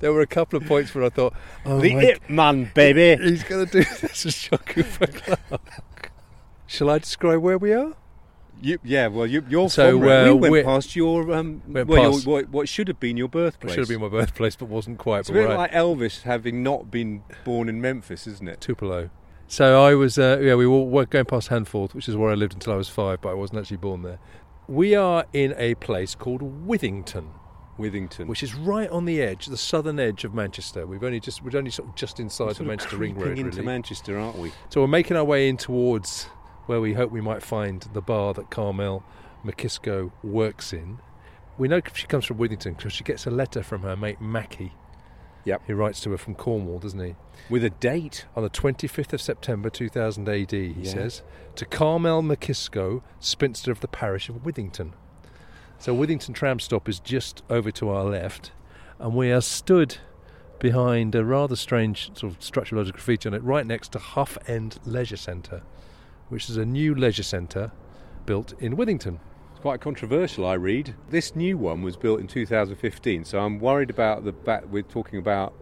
[0.00, 3.22] There were a couple of points where I thought, oh the my Ip Man, baby.
[3.22, 6.12] He's going to do this as John Cooper Clarke.
[6.66, 7.94] Shall I describe where we are?
[8.62, 12.02] You, yeah, well, you, you're So, from uh, we went past your um, Went well,
[12.02, 13.74] your- past- what, what should have been your birthplace.
[13.74, 15.20] should have been my birthplace, but wasn't quite.
[15.20, 18.60] It's a bit we're like Elvis having not been born in Memphis, isn't it?
[18.60, 19.10] Tupelo.
[19.48, 22.54] So I was, uh, yeah, we were going past Handforth, which is where I lived
[22.54, 24.18] until I was five, but I wasn't actually born there.
[24.68, 27.26] We are in a place called Withington,
[27.78, 28.26] Withington.
[28.26, 30.84] which is right on the edge, the southern edge of Manchester.
[30.86, 33.62] We've only just, we're only sort of just inside the Manchester Ring Road, into really.
[33.62, 34.50] Manchester, aren't we?
[34.70, 36.26] So we're making our way in towards
[36.66, 39.04] where we hope we might find the bar that Carmel
[39.44, 40.98] McKisco works in.
[41.58, 44.72] We know she comes from Withington because she gets a letter from her mate Mackie.
[45.44, 45.62] Yep.
[45.68, 47.14] He writes to her from Cornwall, doesn't he?
[47.48, 48.26] With a date.
[48.34, 50.90] On the 25th of September 2000 AD, he Yeah.
[50.92, 51.22] says,
[51.54, 54.92] to Carmel McKisco, spinster of the parish of Withington.
[55.78, 58.50] So Withington tram stop is just over to our left,
[58.98, 59.98] and we are stood
[60.58, 64.78] behind a rather strange sort of structural graffiti on it, right next to Hough End
[64.84, 65.62] Leisure Centre,
[66.28, 67.72] which is a new leisure centre
[68.24, 69.18] built in Withington.
[69.52, 70.94] It's quite controversial, I read.
[71.10, 75.18] This new one was built in 2015, so I'm worried about the fact we're talking
[75.18, 75.54] about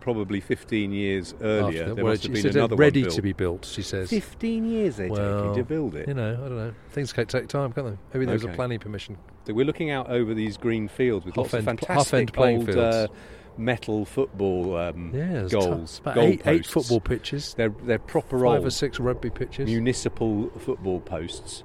[0.00, 1.82] probably 15 years earlier.
[1.82, 4.10] After- there well, must have been another ready to be built, she says.
[4.10, 6.08] 15 years they're Well, taking to build it.
[6.08, 6.74] You know, I don't know.
[6.90, 7.98] Things can take time, can't they?
[8.18, 9.16] Maybe there's a planning permission.
[9.46, 12.68] So we're looking out over these green fields with lots of End- fantastic End playing
[12.68, 12.76] old.
[12.78, 13.08] Uh,
[13.56, 15.96] metal football um, Yeah, goals.
[15.98, 19.30] t- about goal eight, eight football pitches, They're they're proper five old or six rugby
[19.30, 19.66] pitches.
[19.68, 21.64] municipal football posts.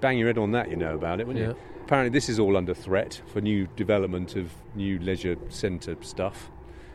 [0.00, 1.50] Bang your head on that, you know about it, wouldn't Yeah.
[1.52, 1.56] you?
[1.84, 6.48] Apparently, this is all under threat for new development of new leisure centre stuff.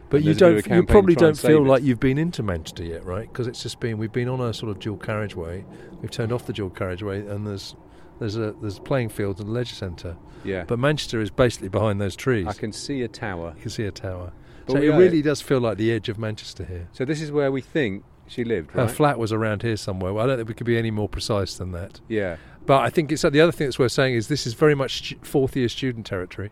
[0.10, 0.76] But you there's a bit of don't.
[0.78, 1.68] You probably don't feel it.
[1.68, 3.28] like you've been into Manchester yet, right?
[3.32, 3.98] Because it's just been.
[3.98, 5.66] We've been on a sort of dual carriageway.
[6.02, 7.76] We've turned off the dual carriageway, and there's
[8.20, 10.16] there's a there's playing fields and a leisure centre.
[10.44, 12.48] Yeah, But Manchester is basically behind those trees.
[12.48, 13.54] I can see a tower.
[13.56, 14.32] You can see a tower.
[14.66, 16.88] But so it really does feel like the edge of Manchester here.
[16.92, 20.14] So this is where we think she lived, Her flat was around here somewhere.
[20.14, 22.02] Well, I don't think we could be any more precise than that.
[22.08, 22.38] yeah.
[22.66, 25.16] But I think it's the other thing that's worth saying is this is very much
[25.22, 26.52] fourth year student territory.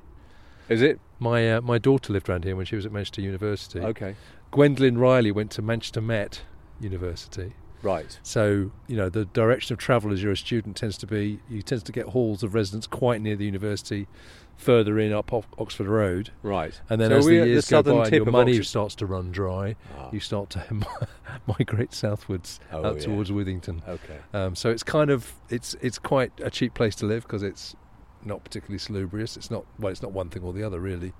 [0.70, 1.00] Is it?
[1.20, 3.80] My uh, my daughter lived around here when she was at Manchester University.
[3.80, 4.16] Okay.
[4.52, 6.42] Gwendoline Riley went to Manchester Met
[6.80, 7.54] University.
[7.82, 8.20] Right.
[8.24, 11.62] So you know the direction of travel as you're a student tends to be you
[11.62, 14.08] tends to get halls of residence quite near the university,
[14.58, 16.80] further in up Ox- Oxford Road, Right.
[16.90, 18.66] and then So as the we're the years go by, your money Oxford.
[18.66, 19.76] starts to run dry.
[20.00, 20.10] Ah.
[20.12, 20.64] You start to
[21.48, 23.02] migrate southwards Oh, out yeah.
[23.04, 23.88] towards Withington.
[23.88, 24.18] Okay.
[24.34, 27.76] Um, so it's kind of it's it's quite a cheap place to live because it's
[28.26, 29.38] not particularly salubrious.
[29.38, 31.14] It's not well, it's not one thing or the other really.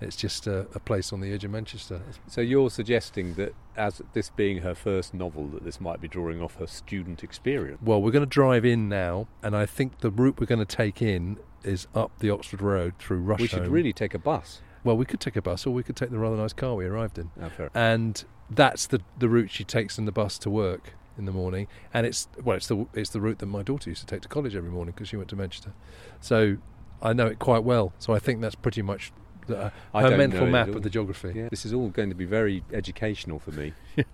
[0.00, 2.00] It's just a, a place on the edge of Manchester.
[2.26, 6.40] So you're suggesting that, as this being her first novel, that this might be drawing
[6.40, 7.80] off her student experience.
[7.82, 10.76] Well, we're going to drive in now, and I think the route we're going to
[10.76, 13.40] take in is up the Oxford Road through Rusholme.
[13.40, 14.62] We should really take a bus.
[14.84, 16.86] Well, we could take a bus, or we could take the rather nice car we
[16.86, 17.30] arrived in.
[17.38, 21.32] Oh, and that's the the route she takes in the bus to work in the
[21.32, 21.68] morning.
[21.94, 24.28] And it's well, it's the it's the route that my daughter used to take to
[24.28, 25.72] college every morning because she went to Manchester.
[26.20, 26.56] So
[27.00, 27.92] I know it quite well.
[27.98, 29.12] So I think that's pretty much
[29.46, 31.32] the, uh, I her mental map of the geography.
[31.36, 31.48] Yeah.
[31.50, 33.74] This is all going to be very educational for me.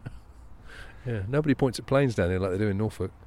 [1.07, 3.13] Yeah, nobody points at planes down here like they do in Norfolk.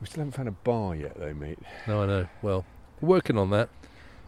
[0.00, 1.58] We still haven't found a bar yet, though, mate.
[1.86, 2.28] No, I know.
[2.40, 2.64] Well,
[3.00, 3.68] we're working on that.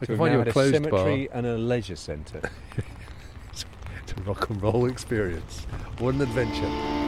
[0.01, 2.43] I So can find you a closed cemetery and a leisure centre.
[3.55, 5.65] It's a rock and roll experience.
[5.99, 7.02] What an adventure!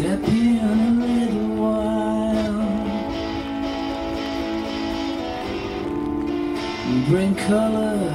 [0.00, 2.64] Step in a little while.
[7.06, 8.09] Bring color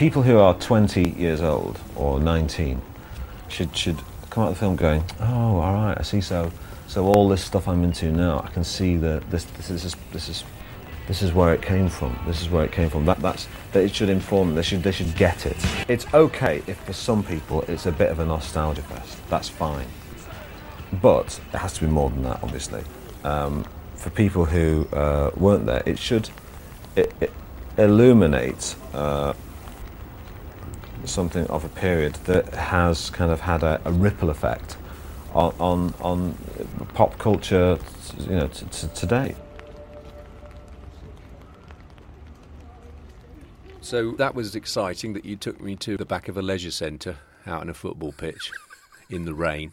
[0.00, 2.80] people who are 20 years old or 19
[3.48, 3.98] should should
[4.30, 6.22] come out of the film going, oh, all right, I see.
[6.22, 6.50] So,
[6.86, 10.30] so all this stuff I'm into now, I can see that this this is this
[10.30, 10.44] is
[11.06, 12.18] this is where it came from.
[12.26, 13.04] This is where it came from.
[13.04, 14.48] That that's that it should inform.
[14.48, 14.56] them.
[14.56, 15.58] They should they should get it.
[15.86, 19.18] It's okay if for some people it's a bit of a nostalgia fest.
[19.28, 19.88] That's fine,
[21.02, 22.84] but it has to be more than that, obviously.
[23.22, 26.30] Um, for people who uh, weren't there, it should
[26.96, 27.32] it, it
[27.76, 28.76] illuminate.
[28.94, 29.34] Uh,
[31.06, 34.76] something of a period that has kind of had a, a ripple effect
[35.34, 36.34] on, on on
[36.94, 37.78] pop culture,
[38.18, 39.34] you know, t- t- today.
[43.80, 47.16] So that was exciting that you took me to the back of a leisure centre
[47.46, 48.52] out in a football pitch
[49.10, 49.72] in the rain.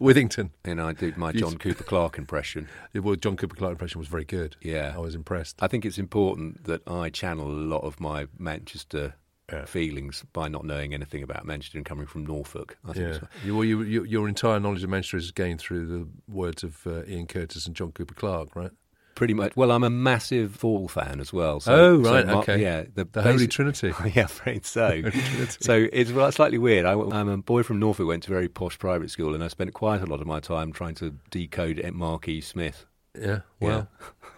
[0.00, 0.50] Withington.
[0.64, 2.68] And I did my John Cooper Clarke impression.
[2.94, 4.56] Well, John Cooper Clarke impression was very good.
[4.60, 4.92] Yeah.
[4.94, 5.56] I was impressed.
[5.60, 9.14] I think it's important that I channel a lot of my Manchester
[9.50, 9.64] Yeah.
[9.64, 12.76] feelings by not knowing anything about Manchester and coming from Norfolk.
[12.86, 15.86] I think Yeah, you, well, you, you, your entire knowledge of Manchester is gained through
[15.86, 18.70] the words of uh, Ian Curtis and John Cooper Clarke, right?
[19.14, 19.56] Pretty much.
[19.56, 21.60] Well, I'm a massive Fall fan as well.
[21.60, 22.60] So, Oh, so right, my- okay.
[22.62, 23.92] Yeah, the, The Holy basic- Trinity.
[24.14, 25.02] yeah, afraid so.
[25.60, 26.84] So it's well, slightly weird.
[26.84, 29.48] I, am a boy from Norfolk, went to a very posh private school, and I
[29.48, 32.40] spent quite a lot of my time trying to decode Mark E.
[32.42, 32.84] Smith.
[33.20, 33.88] Yeah, well,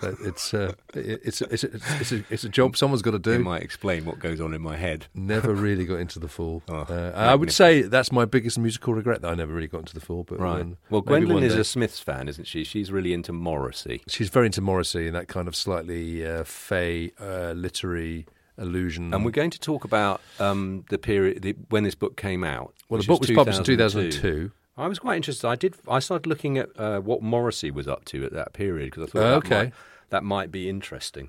[0.01, 3.19] that- it's uh, it- it's it's it's it's a, it's a job someone's got to
[3.19, 3.33] do.
[3.33, 5.07] It might explain what goes on in my head.
[5.15, 6.63] Never really got into the Fall.
[6.69, 9.79] Oh, uh, I would say that's my biggest musical regret that I never really got
[9.79, 10.25] into the Fall.
[10.25, 10.59] But Right.
[10.59, 12.65] when- well, maybe Gwendoline is a Smiths fan, isn't she?
[12.65, 14.03] She's really into Morrissey.
[14.09, 18.27] She's very into Morrissey and that kind of slightly uh, fey, uh, literary
[18.59, 19.13] illusion.
[19.15, 22.75] And we're going to talk about um, the period the, when this book came out.
[22.89, 24.51] well, the book was published in 2002.
[24.81, 24.85] 2002.
[24.85, 25.47] I was quite interested.
[25.49, 25.75] I did.
[25.89, 29.07] I started looking at uh, what Morrissey was up to at that period because I
[29.13, 29.63] thought Oh, that, okay.
[29.65, 29.73] might,
[30.11, 31.29] that might be interesting.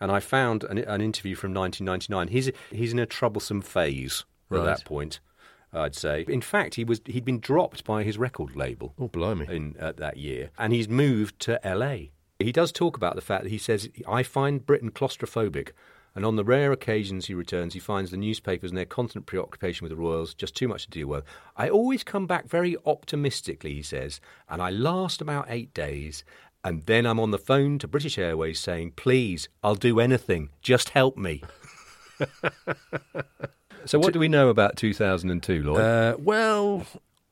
[0.00, 2.28] And I found an, an interview from 1999.
[2.28, 5.20] He's he's in a troublesome phase at that point.
[5.72, 6.24] I'd say.
[6.28, 9.46] In fact, he was he'd been dropped by his record label Oh, blimey.
[9.50, 12.08] in uh, that year, and he's moved to LA.
[12.38, 15.70] He does talk about the fact that he says, "I find Britain claustrophobic."
[16.16, 19.84] And on the rare occasions he returns, he finds the newspapers and their constant preoccupation
[19.84, 21.24] with the royals just too much to deal with.
[21.58, 26.24] I always come back very optimistically, he says, and I last about eight days.
[26.64, 30.48] And then I'm on the phone to British Airways saying, Please, I'll do anything.
[30.62, 31.42] Just help me.
[33.84, 35.78] so, what do we know about 2002, Lloyd?
[35.78, 36.86] Uh, well,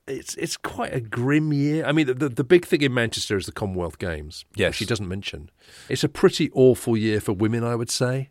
[0.07, 1.85] it's it's quite a grim year.
[1.85, 4.45] I mean, the, the, the big thing in Manchester is the Commonwealth Games.
[4.55, 4.73] Yes.
[4.73, 5.51] which he doesn't mention.
[5.89, 8.29] It's a pretty awful year for women, I would say,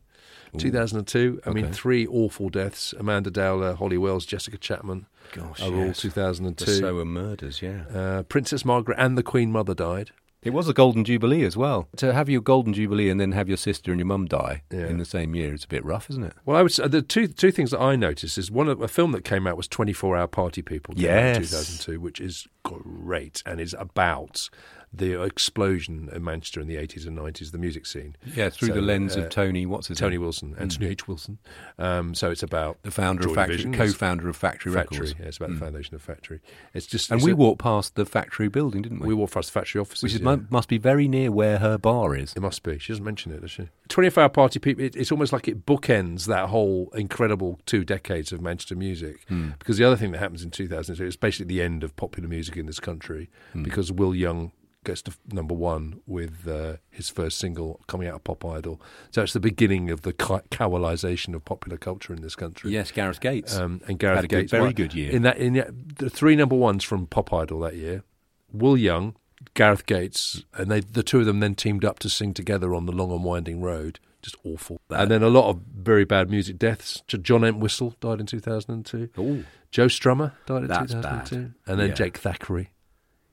[0.58, 1.42] 2002.
[1.46, 5.06] I mean, three awful deaths: Amanda Dowler, Holly Wells, Jessica Chapman.
[5.32, 6.66] Gosh, are all 2002.
[6.66, 7.84] The Soham murders, yeah.
[7.94, 10.12] Uh, Princess Margaret and the Queen Mother died.
[10.44, 11.88] It was a golden jubilee as well.
[11.96, 14.88] To have your golden jubilee and then have your sister and your mum die Yeah.
[14.88, 16.34] in the same year, it's a bit rough, isn't it?
[16.46, 18.90] Well, I would say the two two things that I noticed is one of a
[18.90, 21.50] film that came out was 24 Hour Party People came in Yes.
[21.52, 24.50] 2002, which is great and is about
[24.96, 28.16] the explosion in Manchester in the 80s and 90s, the music scene.
[28.36, 29.66] Yeah, through So, the lens uh, of Tony.
[29.66, 30.22] What's his Tony name?
[30.22, 31.08] Wilson, Anthony H.
[31.08, 31.40] Wilson.
[31.80, 33.74] Um, so it's about the founder Joy of Factory, Division.
[33.74, 35.00] co-founder of Factory, Factory.
[35.00, 35.16] Records.
[35.20, 35.54] Yeah, it's about Mm.
[35.60, 36.42] the foundation of Factory.
[36.76, 39.08] It's just And it's we a- walked past the factory building, didn't we?
[39.08, 40.38] we walked past the factory offices, Which is, yeah.
[40.50, 42.34] must be very near where her bar is.
[42.36, 42.78] It must be.
[42.78, 43.70] She doesn't mention it, does she?
[43.90, 48.32] 24 Hour Party People, it, it's almost like it bookends that whole incredible two decades
[48.32, 49.18] of Manchester music.
[49.28, 49.50] Hmm.
[49.60, 52.58] Because the other thing that happens in 2002 is basically the end of popular music
[52.58, 53.64] in this country Hmm.
[53.64, 54.52] because Will Young
[54.84, 58.82] gets to number one with uh, his first single coming out of Pop Idol.
[59.12, 62.72] So it's the beginning of the co- Cowellisation of popular culture in this country.
[62.72, 63.56] Yes, Gareth Gates.
[63.56, 64.52] Um, and Gareth Had a good- Gates.
[64.52, 65.12] very well, good year.
[65.12, 68.04] In that, in that, the three number ones from Pop Idol that year:
[68.52, 69.16] Will Young,
[69.54, 72.86] Gareth Gates, and they, the two of them then teamed up to sing together on
[72.86, 74.00] the Long and Winding Road.
[74.22, 74.80] Just awful.
[74.90, 77.04] and then a lot of very bad music deaths.
[77.08, 79.10] John Entwistle died in 2002.
[79.20, 79.44] Ooh.
[79.70, 81.36] Joe Strummer died in That's 2002.
[81.36, 81.54] bad.
[81.68, 81.94] And then Yeah.
[81.94, 82.68] Jake Thackray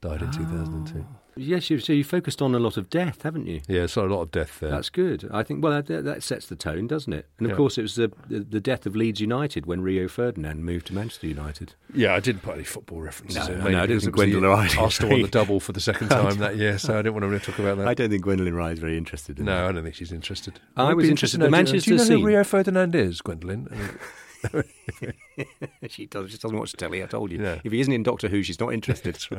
[0.01, 1.05] died in 2002.
[1.37, 3.61] Yes, you, so you focused on a lot of death, haven't you?
[3.67, 4.69] Yeah, so a lot of death there.
[4.71, 5.29] That's good.
[5.31, 5.63] I think.
[5.63, 7.25] Well, that, that sets the tone, doesn't it?
[7.37, 7.57] And of Yeah.
[7.57, 10.93] course, it was the, the the death of Leeds United when Rio Ferdinand moved to
[10.93, 11.73] Manchester United.
[11.93, 13.59] Yeah, I didn't put any football references No, in.
[13.59, 15.71] no, mainly I didn't think it was the Gwendoline Riley's Arsenal won the double for
[15.71, 17.87] the second time that year, so I didn't want to really talk about that.
[17.87, 19.69] I don't think Gwendoline Riley is very interested in No, that.
[19.69, 20.59] I don't think she's interested.
[20.75, 22.19] I Would was interested in the you- Manchester Do you know scene.
[22.19, 23.71] who Rio Ferdinand is, Gwendoline?
[25.89, 26.31] She does.
[26.31, 27.03] She doesn't watch telly.
[27.03, 27.43] I told you.
[27.63, 29.17] If he isn't in Doctor Who, she's not interested.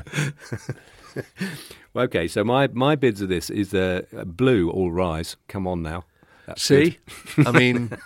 [1.94, 4.70] well, okay, so my my bids of this is uh, Blue.
[4.70, 5.36] All rise.
[5.48, 6.04] Come on now.
[6.46, 6.98] That's see.
[7.38, 7.96] I mean,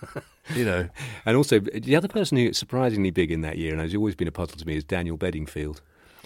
[0.54, 0.88] you know,
[1.26, 4.28] and also the other person who's surprisingly big in that year, and has always been
[4.28, 5.80] a puzzle to me, is Daniel Bedingfield.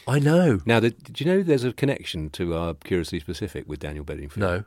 [0.09, 0.61] I know.
[0.65, 4.39] Now, the, did you know there's a connection to our Curiously Specific with Daniel Bedingfield?
[4.39, 4.65] No.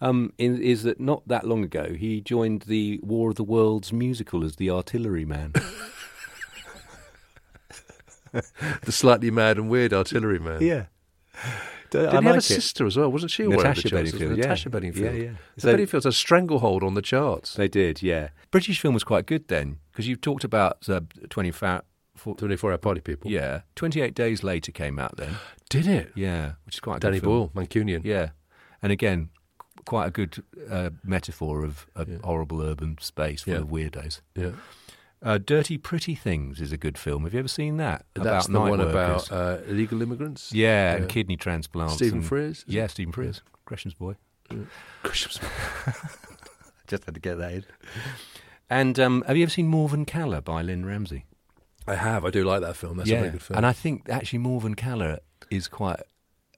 [0.00, 3.92] Um, in, is that not that long ago he joined the War of the Worlds
[3.92, 5.52] musical as the artilleryman?
[8.32, 10.60] the slightly mad and weird artillery man.
[10.60, 10.86] yeah.
[11.90, 13.08] Did he have a sister as well?
[13.08, 14.10] Wasn't she aware Natasha of the charts?
[14.10, 14.42] Bedingfield, yeah.
[14.42, 15.14] Natasha Bedingfield.
[15.14, 15.30] Yeah, yeah.
[15.56, 17.54] The Bedingfields had a stranglehold on the charts.
[17.54, 18.30] They did, yeah.
[18.50, 21.82] British film was quite good then because you've talked about uh, 24
[22.16, 23.30] for, 24 Hour Party People.
[23.30, 23.60] Yeah.
[23.76, 25.36] 28 Days Later came out then.
[25.68, 26.12] Did it?
[26.16, 27.20] Yeah, which is quite Danny.
[27.20, 28.04] Boyle, Mancunian.
[28.04, 28.30] Yeah.
[28.82, 29.30] And again,
[29.84, 33.60] quite a good uh, metaphor of a horrible urban space full Yeah.
[33.60, 34.20] of weirdos.
[34.34, 34.50] Yeah.
[35.22, 37.24] Uh, Dirty Pretty Things is a good film.
[37.24, 38.04] Have you ever seen that?
[38.14, 39.28] That's the night one workers?
[39.28, 40.52] about uh, illegal immigrants.
[40.52, 41.94] yeah, and kidney transplants.
[41.94, 42.62] Stephen and- Frears?
[42.66, 42.86] Yeah.
[42.88, 43.40] Stephen Frears.
[43.64, 44.16] Gresham's boy.
[45.02, 45.92] Gresham's boy.
[46.86, 47.64] Just had to get that in.
[48.68, 51.24] And um, have you ever seen Morvern Callar by Lynne Ramsay?
[51.86, 52.24] I have.
[52.24, 52.96] I do like that film.
[52.98, 53.56] That's yeah, a very good film.
[53.56, 55.20] and I think actually Morvern Callar
[55.50, 56.00] is quite.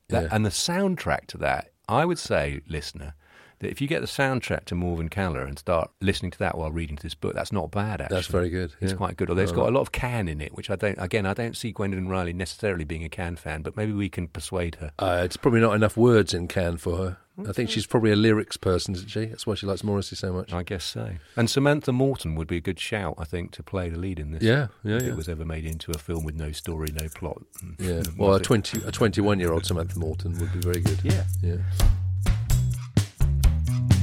[0.08, 0.28] That, Yeah.
[0.32, 3.14] And the soundtrack to that, I would say, listener,
[3.60, 6.70] that if you get the soundtrack to Morvern Callar and start listening to that while
[6.70, 8.00] reading this book, that's not bad.
[8.00, 8.96] Actually, That's very good, It's yeah.
[8.96, 9.28] quite good.
[9.30, 10.96] Although it's got a lot of Can in it, which I don't.
[10.98, 14.28] Again, I don't see Gwendoline Riley necessarily being a Can fan, but maybe we can
[14.28, 14.92] persuade her.
[14.98, 17.16] Uh, it's probably not enough words in Can for her.
[17.46, 19.26] I think she's probably a lyrics person, isn't she?
[19.26, 20.54] That's why she likes Morrissey so much.
[20.54, 21.10] I guess so.
[21.36, 24.30] And Samantha Morton would be a good shout, I think, to play the lead in
[24.30, 24.42] this.
[24.42, 25.08] Yeah, yeah, if yeah.
[25.10, 27.42] it was ever made into a film with no story, no plot.
[27.78, 27.90] Yeah.
[28.00, 30.98] Mm, Well, a twenty a twenty one year old Samantha Morton would be very good.
[31.04, 31.24] Yeah.
[31.42, 31.56] Yeah.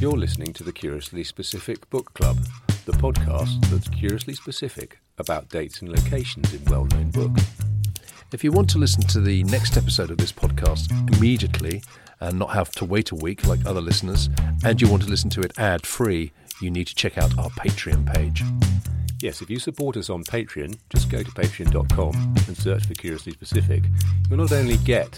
[0.04, 2.36] You're listening to the Curiously Specific Book Club,
[2.84, 7.42] the podcast that's curiously specific about dates and locations in well known books.
[8.34, 11.84] If you want to listen to the next episode of this podcast immediately
[12.20, 14.30] and not have to wait a week like other listeners,
[14.66, 17.50] and you want to listen to it ad free, you need to check out our
[17.52, 18.44] Patreon page.
[19.22, 23.32] Yes, if you support us on Patreon, just go to patreon.com and search for Curiously
[23.32, 23.86] Specific.
[24.30, 25.18] You'll not only get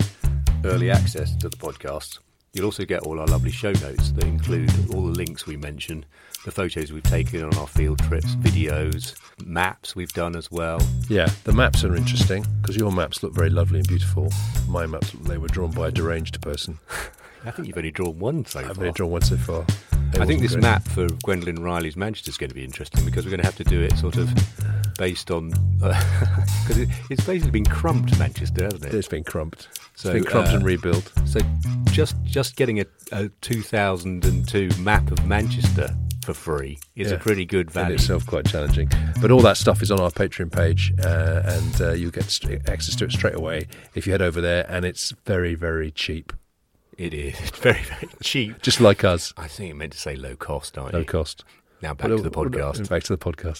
[0.64, 2.20] early access to the podcasts,
[2.56, 6.06] you'll also get all our lovely show notes that include all the links we mention,
[6.46, 9.14] the photos we've taken on our field trips, videos,
[9.46, 10.80] maps we've done as well.
[11.10, 14.32] Yeah, the maps are interesting because your maps look very lovely and beautiful.
[14.70, 16.80] My maps, they were drawn by a deranged person.
[17.46, 18.86] I think you've only drawn one so I've far.
[18.86, 19.66] only drawn one so far.
[20.14, 20.64] It I think this great.
[20.64, 23.58] map for Gwendoline Riley's Manchester is going to be interesting because we're going to have
[23.58, 24.30] to do it sort of
[24.98, 28.94] based on because it, it's basically been crumped Manchester, hasn't it?
[28.94, 29.68] It's been crumped.
[29.96, 31.12] So, it's been crumped uh, and rebuilt.
[31.26, 31.40] So
[31.92, 35.90] just just getting a, a 2002 map of Manchester
[36.24, 37.94] for free is a pretty good in value.
[37.96, 38.90] itself quite challenging.
[39.22, 42.68] But all that stuff is on our Patreon page, uh, and uh, you get st-
[42.68, 44.66] access to it straight away if you head over there.
[44.68, 46.34] And it's very, very cheap,
[46.98, 48.62] It is It's very very cheap.
[48.62, 51.06] just like us, I think you meant to say low cost, aren't low you?
[51.06, 51.46] Low cost.
[51.82, 52.90] Now back to the podcast.
[52.90, 53.60] Back to the podcast.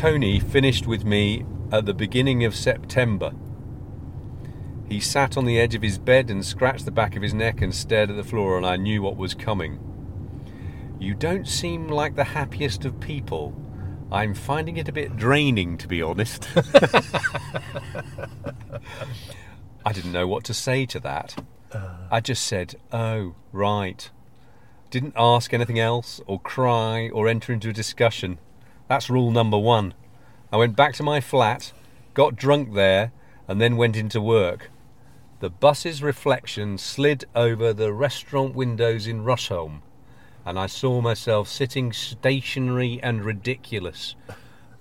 [0.00, 3.32] Tony finished with me at the beginning of September.
[4.88, 7.60] He sat on the edge of his bed and scratched the back of his neck
[7.60, 9.78] and stared at the floor, and I knew what was coming.
[10.98, 13.54] You don't seem like the happiest of people.
[14.10, 16.48] I'm finding it a bit draining, to be honest.
[19.84, 21.44] I didn't know what to say to that.
[22.10, 24.08] I just said, oh, right.
[24.88, 28.38] Didn't ask anything else, or cry, or enter into a discussion.
[28.90, 29.94] That's rule number one.
[30.52, 31.72] I went back to my flat,
[32.12, 33.12] got drunk there,
[33.46, 34.68] and then went into work.
[35.38, 39.82] The bus's reflection slid over the restaurant windows in Rusholme,
[40.44, 44.16] and I saw myself sitting stationary and ridiculous.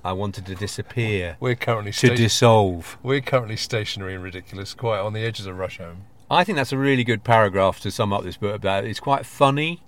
[0.03, 1.37] I wanted to disappear.
[1.39, 2.97] We're currently to dissolve.
[3.03, 5.97] We're currently stationary and ridiculous, quite on the edges of Rusholme.
[6.31, 8.85] I think that's a really good paragraph to sum up this book about.
[8.85, 9.83] It's quite funny,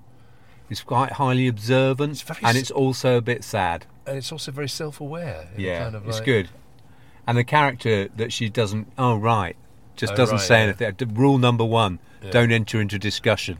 [0.71, 3.85] it's quite highly observant, very and it's also a bit sad.
[4.07, 5.49] And it's also very self-aware.
[5.57, 6.49] Yeah, kind of it's like- good.
[7.27, 9.55] And the character that she doesn't, oh right,
[9.95, 10.73] just Oh, doesn't right, say yeah.
[10.87, 11.13] anything.
[11.13, 12.31] Rule number one: Yeah.
[12.31, 13.59] don't enter into discussion.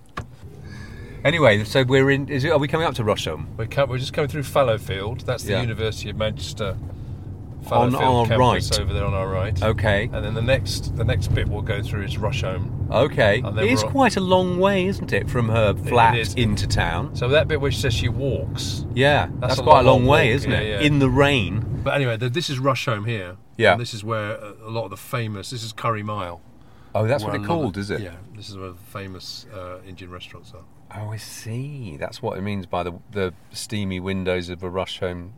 [1.24, 2.28] Anyway, so we're in.
[2.30, 3.45] Is it, are we coming up to Rusholme?
[3.55, 5.22] We're, we're just coming through Fallowfield.
[5.22, 5.62] That's the Yeah.
[5.62, 6.76] University of Manchester.
[7.72, 8.80] On Fallowfield our right.
[8.80, 9.62] over there on our right.
[9.62, 10.09] Okay.
[10.12, 12.91] And then the next the next bit we'll go through is Rusholme.
[12.91, 17.16] Okay, it is quite a long way, isn't it, from her flat into town?
[17.16, 18.86] So that bit which says she walks.
[18.93, 20.68] Yeah, that's, a quite a long long way, walk, isn't it?
[20.68, 20.80] yeah.
[20.82, 21.82] In the rain.
[21.84, 23.38] But anyway, th this is Rusholme here.
[23.57, 23.74] Yeah.
[23.74, 25.49] And this is where a, lot of the famous.
[25.49, 26.41] This is Curry Mile.
[26.93, 28.01] Oh, that's what it's called, is it?
[28.01, 28.16] Yeah.
[28.36, 30.66] This is where the famous uh, Indian restaurants are.
[30.99, 31.95] Oh, I see.
[31.97, 35.32] That's what it means by the the steamy windows of a Rusholme.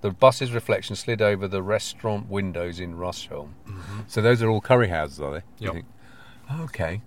[0.00, 3.50] The bus's reflection slid over the restaurant windows in Rusholme.
[3.66, 4.00] Mm-hmm.
[4.06, 5.42] So those are all curry houses, are they?
[5.64, 5.72] Yep.
[5.72, 5.86] think?
[6.60, 7.00] Okay.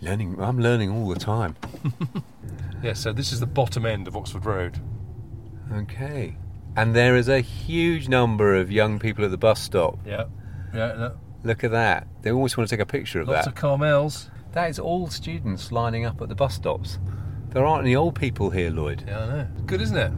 [0.00, 0.40] Learning.
[0.40, 1.56] I'm learning all the time.
[2.82, 2.92] Yeah.
[2.92, 4.78] So this is the bottom end of Oxford Road.
[5.72, 6.36] Okay.
[6.76, 9.98] And there is a huge number of young people at the bus stop.
[10.06, 10.26] Yeah.
[10.72, 10.94] Yeah.
[10.96, 12.06] No, Look at that.
[12.22, 13.50] They always want to take a picture of lots that.
[13.50, 14.30] Lots of Carmels.
[14.52, 16.98] That is all students lining up at the bus stops.
[17.50, 19.04] There aren't any old people here, Lloyd.
[19.06, 19.48] Yeah, I know.
[19.66, 20.12] Good, isn't it?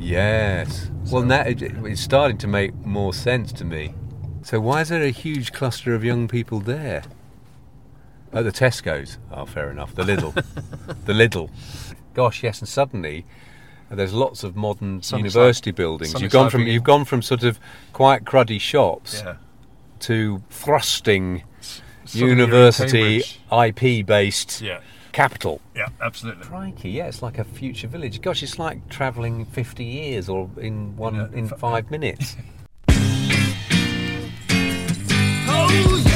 [0.00, 0.90] Yes.
[1.10, 3.94] Well, now it- it's starting to make more sense to me.
[4.42, 7.02] So why is there a huge cluster of young people there?
[8.32, 9.18] At the Tesco's.
[9.30, 9.94] Oh, fair enough.
[9.94, 10.32] The Lidl.
[11.04, 11.50] the Lidl.
[12.14, 12.60] Gosh, yes.
[12.60, 13.26] And suddenly,
[13.90, 16.12] there's lots of modern Some university buildings.
[16.12, 17.58] some You've gone from you've gone from sort of
[17.92, 19.34] quite cruddy shops Yeah.
[20.00, 21.42] to thrusting
[22.12, 24.78] university IP based Yeah.
[25.12, 25.60] Capital.
[25.76, 25.88] Yeah.
[26.00, 26.44] Absolutely.
[26.44, 28.20] Crikey, yeah, it's like a future village.
[28.20, 32.36] Gosh, it's like travelling 50 years or in one Yeah, in f- five minutes.
[35.52, 36.09] Oh yeah.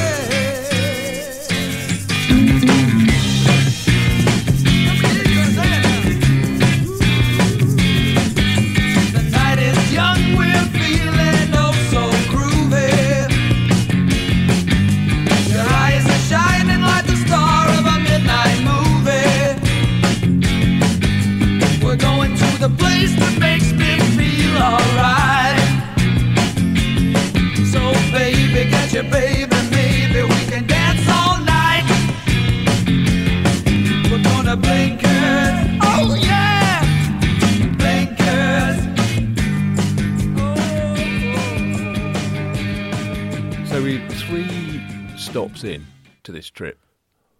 [46.55, 46.79] Trip,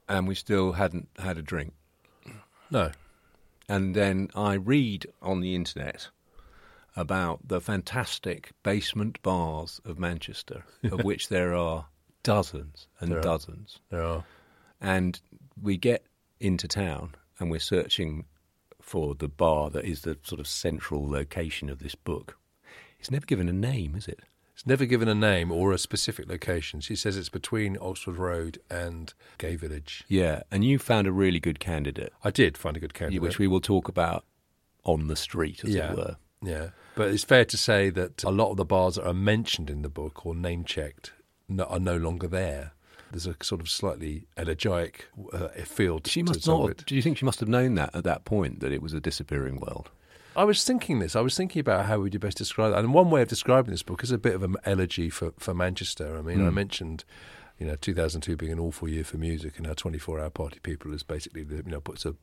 [0.07, 1.73] and we still hadn't had a drink.
[2.69, 2.91] No.
[3.67, 6.09] And then I read on the internet
[6.95, 11.87] about the fantastic basement bars of Manchester, of which there are
[12.23, 13.23] dozens and There are.
[13.23, 13.79] dozens.
[13.89, 14.23] There are.
[14.79, 15.19] And
[15.61, 16.05] we get
[16.39, 18.25] into town and we're searching
[18.81, 22.37] for the bar that is the sort of central location of this book.
[22.99, 24.19] It's never given a name, is it?
[24.55, 26.79] It's never given a name or a specific location.
[26.79, 30.05] She says it's between Oxford Road and Gay Village.
[30.07, 32.13] Yeah, and you found a really good candidate.
[32.23, 33.21] I did find a good candidate.
[33.21, 34.23] Which we will talk about
[34.85, 35.91] on the street, as yeah.
[35.91, 36.15] it were.
[36.41, 36.69] Yeah.
[36.95, 39.81] But it's fair to say that a lot of the bars that are mentioned in
[39.81, 41.11] the book or name checked
[41.59, 42.71] are no longer there.
[43.11, 46.67] There's a sort of slightly elegiac uh, feel to She must not.
[46.69, 48.93] Have, do you think she must have known that at that point that it was
[48.93, 49.89] a disappearing world?
[50.35, 51.15] I was thinking this.
[51.15, 52.79] I was thinking about how would you best describe that.
[52.79, 55.53] And one way of describing this book is a bit of an elegy for, for
[55.53, 56.17] Manchester.
[56.17, 56.53] I mean, I Mm.
[56.53, 57.05] mentioned,
[57.59, 60.93] you know, 2002 being an awful year for music, and how 24 Hour Party People
[60.93, 62.15] is basically the, you know puts a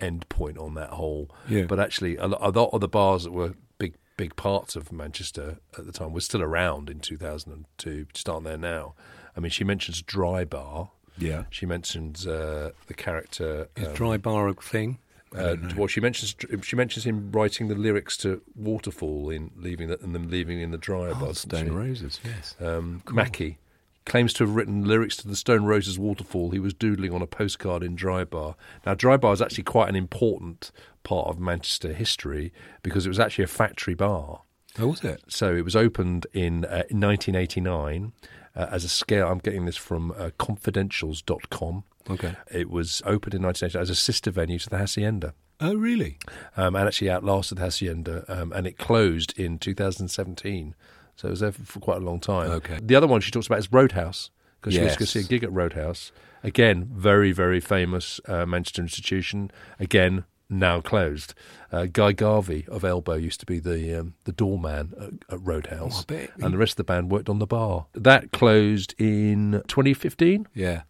[0.00, 1.30] end point on that whole.
[1.48, 1.64] Yeah.
[1.66, 4.90] But actually, a lot, a lot of the bars that were big big parts of
[4.92, 8.06] Manchester at the time were still around in 2002.
[8.12, 8.94] Just aren't there now.
[9.36, 10.90] I mean, she mentions Dry Bar.
[11.18, 11.44] Yeah.
[11.50, 13.68] She mentions uh, the character.
[13.76, 14.98] Is um, dry bar a thing?
[15.34, 20.14] Uh, she mentions she mentions him writing the lyrics to Waterfall in leaving the, and
[20.14, 21.12] them leaving in the dryer.
[21.14, 21.72] Oh, Stone?
[21.72, 22.54] Roses, yes.
[22.60, 23.58] Um, Mackie
[24.06, 26.50] claims to have written lyrics to the Stone Roses Waterfall.
[26.50, 28.54] He was doodling on a postcard in Dry Bar.
[28.84, 30.70] Now, Dry Bar is actually quite an important
[31.02, 34.42] part of Manchester history because it was actually a factory bar.
[34.78, 35.22] Oh, was it?
[35.28, 38.12] So it was opened in, uh, in 1989
[38.56, 39.28] uh, as a scale.
[39.28, 41.84] I'm getting this from uh, confidentials.com.
[42.10, 42.34] Okay.
[42.52, 45.34] It was opened in 1980 as a sister venue to the Hacienda.
[45.60, 46.18] Oh, really?
[46.56, 50.74] Um, and actually outlasted the Hacienda, um, and it closed in 2017.
[51.16, 52.50] So it was there for, quite a long time.
[52.50, 52.78] Okay.
[52.82, 54.30] The other one she talks about is Roadhouse,
[54.60, 56.10] because she was going to see a gig at Roadhouse.
[56.42, 59.50] Again, very, very famous uh, Manchester institution.
[59.78, 61.32] Again, now closed.
[61.72, 66.00] Uh, Guy Garvey of Elbow used to be the um, the doorman at, at Roadhouse,
[66.00, 66.30] Oh, I bet.
[66.40, 67.86] and the rest of the band worked on the bar.
[67.94, 70.48] That closed in 2015.
[70.52, 70.82] Yeah.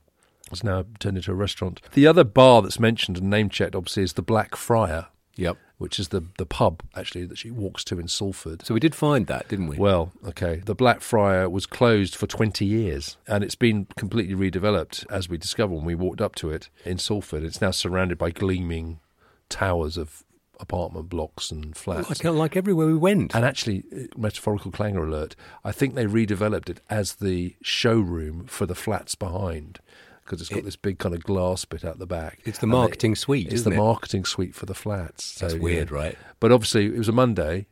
[0.51, 1.80] It's now turned into a restaurant.
[1.92, 5.07] The other bar that's mentioned and name checked, obviously, is the Black Friar.
[5.36, 5.57] Yep.
[5.78, 8.64] Which is the, the pub, actually, that she walks to in Salford.
[8.64, 9.76] So we did find that, didn't we?
[9.76, 10.62] Well, okay.
[10.64, 15.36] The Black Friar was closed for 20 years and it's been completely redeveloped, as we
[15.36, 17.42] discovered when we walked up to it in Salford.
[17.42, 19.01] It's now surrounded by gleaming
[19.49, 20.22] towers of
[20.61, 22.09] apartment blocks and flats.
[22.09, 23.34] Like, like everywhere we went.
[23.34, 25.34] And actually, uh, metaphorical clanger alert,
[25.64, 29.80] I think they redeveloped it as the showroom for the flats behind
[30.25, 32.41] because it's got It- this big kind of glass bit out the back.
[32.45, 33.77] It's the marketing suite, It's the it?
[33.77, 35.35] marketing suite for the flats.
[35.37, 35.97] That's weird, yeah.
[35.97, 36.18] right?
[36.41, 37.66] But obviously, it was a Monday.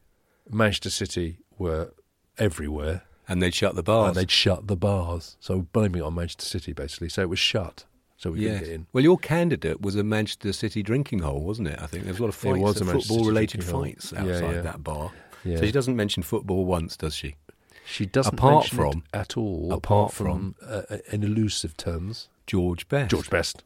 [0.50, 1.92] Manchester City were
[2.38, 3.02] everywhere.
[3.28, 4.08] And they'd shut the bars.
[4.08, 5.36] And they'd shut the bars.
[5.40, 7.08] So blaming it on Manchester City, basically.
[7.08, 7.84] So it was shut.
[8.16, 8.62] So we Yes.
[8.66, 8.86] in.
[8.92, 11.80] Well, your candidate was a Manchester City drinking hole, wasn't it?
[11.80, 14.60] I think there was a lot of fights, a football-related fights outside yeah.
[14.60, 15.12] that bar.
[15.44, 15.56] Yeah.
[15.56, 17.36] So she doesn't mention football once, does she?
[17.84, 19.72] She doesn't apart mention from it at all.
[19.72, 23.10] Apart, from, from, uh, in elusive terms, George Best.
[23.10, 23.64] George Best.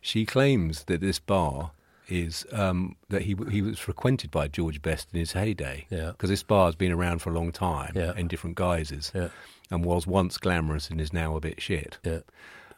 [0.00, 1.72] She claims that this bar
[2.08, 5.86] is um, that he he was frequented by George Best in his heyday.
[5.90, 6.12] Yeah.
[6.12, 8.14] Because this bar has been around for a long time Yeah.
[8.16, 9.12] in different guises.
[9.14, 9.28] Yeah.
[9.70, 11.98] And was once glamorous and is now a bit shit.
[12.04, 12.20] Yeah.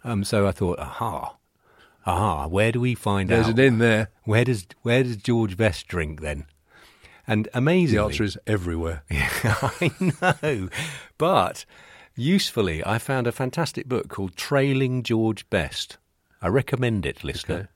[0.02, 1.36] Um, so I thought, aha,
[2.06, 3.52] aha, where do we find There's out?
[3.52, 4.08] an in there.
[4.24, 6.46] Where does where does George Best drink then?
[7.26, 9.04] And amazingly, The answer is everywhere.
[9.10, 10.68] I know.
[11.18, 11.64] But
[12.18, 15.96] usefully, I found a fantastic book called Trailing George Best.
[16.42, 17.54] I recommend it, listener.
[17.56, 17.66] Okay.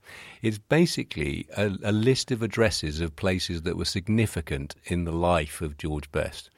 [0.42, 5.60] It's basically a, a list of addresses of places that were significant in the life
[5.60, 6.50] of George Best.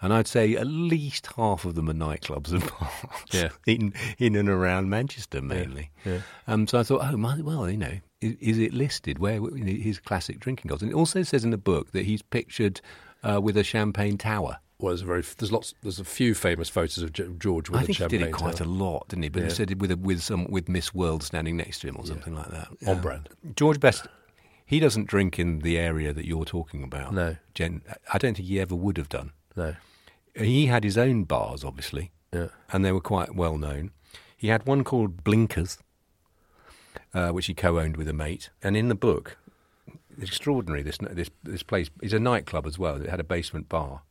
[0.00, 2.92] And I'd say at least half of them are nightclubs and bars
[3.32, 3.48] Yeah.
[3.66, 5.90] in, in and around Manchester mainly.
[6.04, 6.20] yeah.
[6.46, 9.98] Um, so I thought, oh, my, well, you know, is, is it listed where his
[9.98, 10.82] classic drinking goes?
[10.82, 12.80] And it also says in the book that he's pictured
[13.24, 14.58] uh, with a champagne tower.
[14.80, 17.82] Well, there's a very there's lots there's a few famous photos of George with I
[17.82, 18.66] a think he did it quite tower.
[18.68, 19.28] a lot, didn't he?
[19.28, 19.48] But Yeah.
[19.48, 22.06] he said it with a, with some with Miss World standing next to him or
[22.06, 22.68] something like that.
[22.86, 23.28] On brand.
[23.56, 24.06] George Best,
[24.64, 27.12] he doesn't drink in the area that you're talking about.
[27.12, 27.36] No.
[27.54, 29.32] Jen, I don't think he ever would have done.
[29.56, 29.74] No.
[30.34, 32.48] He had his own bars, obviously, Yeah.
[32.70, 33.90] and they were quite well known.
[34.36, 35.78] He had one called Blinkers,
[37.12, 38.50] uh, which he co-owned with a mate.
[38.62, 39.38] And in the book,
[40.20, 40.82] extraordinary.
[40.84, 43.00] This this this place is a nightclub as well.
[43.02, 44.02] It had a basement bar,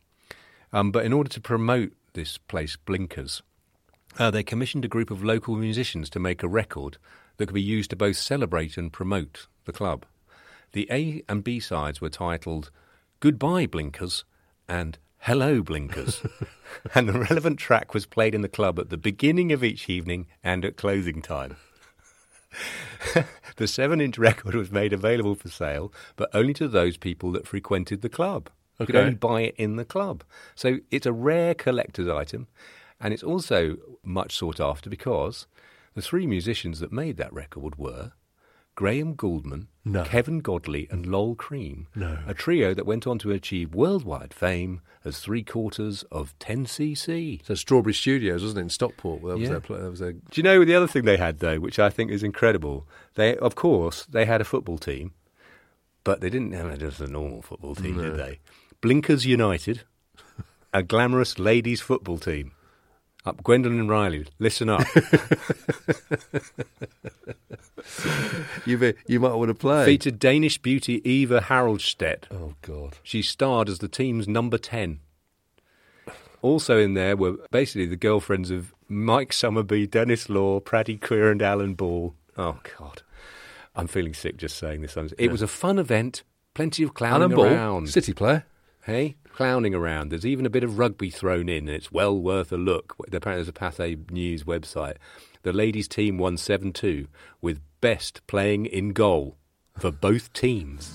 [0.74, 3.42] um, but in order to promote this place, Blinkers,
[4.18, 6.98] uh, they commissioned a group of local musicians to make a record
[7.38, 10.06] that could be used to both celebrate and promote the club.
[10.74, 12.72] The A and B sides were titled
[13.20, 14.26] "Goodbye Blinkers"
[14.68, 16.24] and "Hello Blinkers,"
[16.96, 20.28] and the relevant track was played in the club at the beginning of each evening
[20.44, 21.56] and at closing time.
[23.58, 27.48] the seven inch record was made available for sale, but only to those people that
[27.48, 28.50] frequented the club.
[28.80, 30.24] You could only buy it in the club.
[30.56, 32.48] So it's a rare collector's item,
[33.00, 35.48] and it's also much sought after because
[35.96, 38.12] the three musicians that made that record were
[38.76, 40.04] Graham Gouldman, No.
[40.04, 42.20] Kevin Godley, and Lol Creme, No.
[42.28, 47.42] a trio that went on to achieve worldwide fame as three quarters of 10cc.
[47.44, 49.22] So Strawberry Studios, wasn't it, in Stockport?
[49.24, 49.50] That was Yeah.
[49.58, 51.90] their that was their Do you know the other thing they had though, which I
[51.90, 52.88] think is incredible?
[53.16, 55.14] They, of course, they had a football team,
[56.04, 58.04] but they didn't have just a normal football team, No.
[58.04, 58.40] did they?
[58.82, 59.82] Blinkers United,
[60.74, 62.52] a glamorous ladies' football team.
[63.26, 64.86] Up Gwendoline Riley, listen up.
[68.66, 69.84] you, be- you might want to play.
[69.86, 72.24] Featured Danish beauty Eva Haraldsted.
[72.32, 72.98] Oh God!
[73.04, 75.00] She starred as the team's number ten.
[76.42, 81.42] Also in there were basically the girlfriends of Mike Summerbee, Denis Law, Praddy Queer, and
[81.42, 82.14] Alan Ball.
[82.38, 83.02] Oh God,
[83.76, 84.96] I'm feeling sick just saying this.
[84.96, 85.32] It Yeah.
[85.32, 86.24] was a fun event,
[86.54, 87.90] plenty of clowning Alan Ball, around.
[87.90, 88.46] City player.
[88.88, 90.12] Hey, clowning around.
[90.12, 92.96] There's even a bit of rugby thrown in, and it's well worth a look.
[93.12, 94.96] Apparently, there's a Pathé News website.
[95.44, 97.10] The ladies' team won 7 2,
[97.42, 99.36] with Best playing in goal
[99.78, 100.94] for both teams.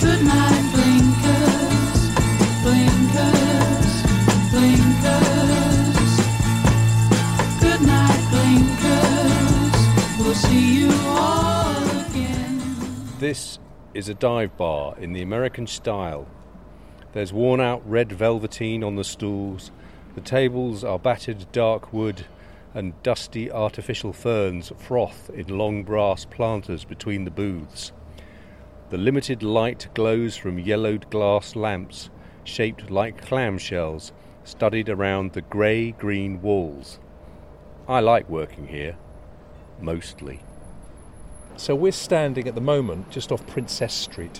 [0.00, 2.10] Good night, blinkers,
[2.64, 4.02] blinkers,
[4.50, 6.12] blinkers.
[7.60, 7.82] Good
[8.32, 9.78] blinkers.
[10.18, 12.60] We'll see you all again.
[13.20, 13.60] This
[13.94, 16.26] is a dive bar in the American style.
[17.12, 19.70] There's worn out red velveteen on the stools.
[20.14, 22.26] The tables are battered dark wood,
[22.74, 27.92] and dusty artificial ferns froth in long brass planters between the booths.
[28.90, 32.10] The limited light glows from yellowed glass lamps,
[32.44, 34.12] shaped like clamshells,
[34.44, 36.98] studied around the grey green walls.
[37.88, 38.96] I like working here,
[39.80, 40.40] mostly.
[41.62, 44.38] So we're standing at the moment just off Princess Street,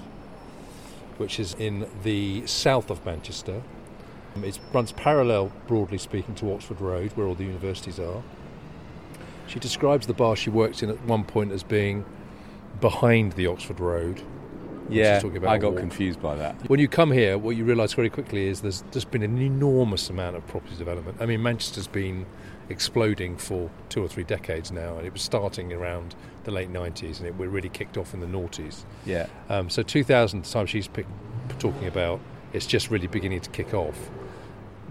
[1.18, 3.62] which is in the south of Manchester.
[4.34, 8.24] Um, It runs parallel, broadly speaking, to Oxford Road, where all the universities are.
[9.46, 12.04] She describes the bar she works in at one point as being
[12.80, 14.20] behind the Oxford Road.
[14.88, 16.68] Yeah, she's talking about I got confused by that.
[16.68, 20.10] When you come here, what you realise very quickly is there's just been an enormous
[20.10, 21.18] amount of property development.
[21.20, 22.26] I mean, Manchester's been
[22.68, 27.18] exploding for two or three decades now, and it was starting around the late 90s,
[27.18, 28.84] and it really kicked off in the noughties.
[29.04, 29.26] Yeah.
[29.48, 31.06] Um, so 2000, the time she's pick,
[31.58, 32.20] talking about,
[32.52, 33.96] it's just really beginning to kick off.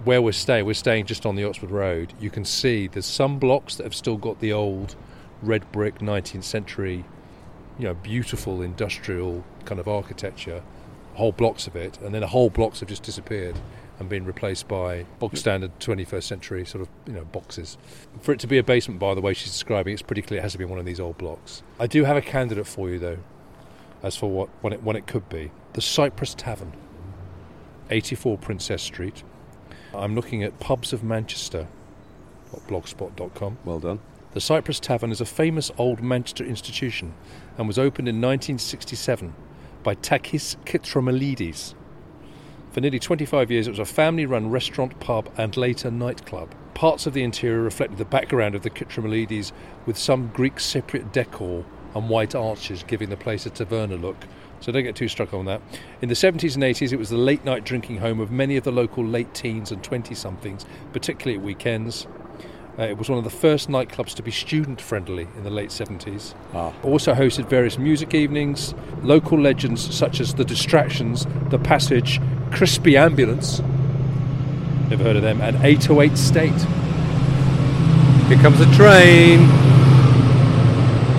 [0.04, 2.14] Where we're staying, we're staying just on the Oxford Road.
[2.20, 4.96] You can see there's some blocks that have still got the old
[5.44, 7.06] red brick 19th century,
[7.78, 10.64] you know, beautiful industrial kind of architecture,
[11.14, 13.60] whole blocks of it, and then the whole blocks have just disappeared
[14.02, 17.78] and being replaced by bog standard 21st century sort of you know boxes.
[18.20, 20.44] For it to be a basement by the way she's describing, it's pretty clear it
[20.44, 21.62] has to be one of these old blocks.
[21.80, 23.20] I do have a candidate for you though,
[24.02, 25.52] as for what when it when it could be.
[25.74, 26.74] The Cyprus Tavern,
[27.92, 29.24] 84 Princess Street.
[29.94, 31.68] I'm looking at pubs of Manchester.
[32.68, 33.60] blogspot.com.
[33.64, 34.00] Well done.
[34.34, 37.14] The Cyprus Tavern is a famous old Manchester institution
[37.58, 39.36] and was opened in 1967
[39.84, 41.76] by Takis Kitramalides.
[42.72, 46.56] For nearly 25 years, it was a family run restaurant, pub, and later nightclub.
[46.74, 49.52] Parts of the interior reflected the background of the Kitramalides,
[49.86, 54.26] with some Greek Cypriot decor and white arches giving the place a taverna look.
[54.62, 55.62] So don't get too struck on that.
[56.02, 58.64] In the 70s and 80s, it was the late night drinking home of many of
[58.64, 62.08] the local late teens and 20 somethings, particularly at weekends.
[62.80, 65.70] Uh, it was one of the first nightclubs to be student friendly in the late
[65.70, 66.34] 70s.
[66.84, 73.60] Also hosted various music evenings, local legends such as The Distractions, The Passage, Crispy Ambulance,
[74.90, 76.52] never heard of them, and 808 State.
[78.28, 79.42] Here comes a train.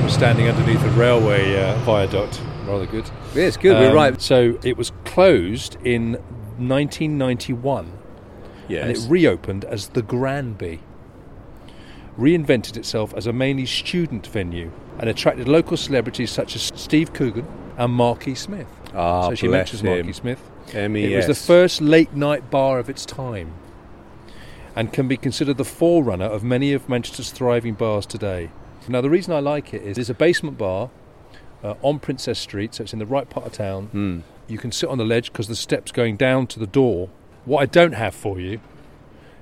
[0.01, 2.41] I'm standing underneath a railway uh, viaduct.
[2.67, 3.09] Rather good.
[3.35, 4.21] Yeah, it's good, we're Um, right.
[4.23, 6.13] So it was closed in
[6.59, 7.93] 1991.
[8.69, 8.83] Yes.
[8.83, 10.81] And it reopened as the Granby.
[12.19, 17.47] Reinvented itself as a mainly student venue and attracted local celebrities such as Steve Coogan
[17.77, 18.69] and Marky Smith.
[18.95, 19.91] Ah, so she mentions him.
[19.91, 20.41] Marky Smith.
[20.75, 21.13] MES.
[21.13, 23.53] It was the first late night bar of its time
[24.75, 28.51] and can be considered the forerunner of many of Manchester's thriving bars today.
[28.89, 30.91] Now, the reason I like it is it's a basement bar
[31.63, 33.87] uh, on Princess Street, so it's in the right part of town.
[33.87, 34.21] Hmm.
[34.49, 37.09] You can sit on the ledge because the steps going down to the door.
[37.45, 38.61] What I don't have for you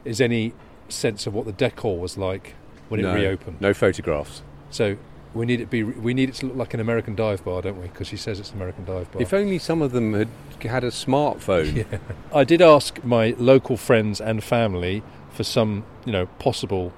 [0.05, 0.53] is any
[0.89, 2.55] sense of what the decor was like
[2.91, 3.61] when no, it reopened.
[3.61, 4.43] No photographs.
[4.71, 4.97] So
[5.33, 7.81] we need it be we need it to look like an American dive bar, don't
[7.81, 7.89] we?
[7.89, 9.23] Because she says it's an American dive bar.
[9.23, 10.29] If only some of them had
[10.63, 11.87] had a smartphone.
[11.91, 11.99] Yeah.
[12.35, 16.93] I did ask my local friends and family for some, you know, possible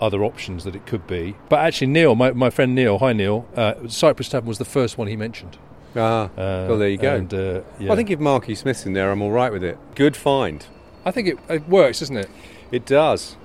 [0.00, 1.36] other options that it could be.
[1.48, 4.98] But actually, Neil, my, my friend Neil, hi Neil, uh, Cyprus Tavern was the first
[4.98, 5.56] one he mentioned.
[5.96, 7.14] Ah, Uh, well, there you go.
[7.14, 7.92] and, uh, yeah.
[7.92, 9.78] I think if Marky Smith's in there, I'm all right with it.
[9.94, 10.66] Good find.
[11.04, 12.28] I think it, it works, doesn't it?
[12.72, 13.36] It does.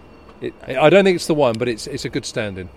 [0.41, 2.69] It, I don't think it's the one, but it's it's a good stand-in.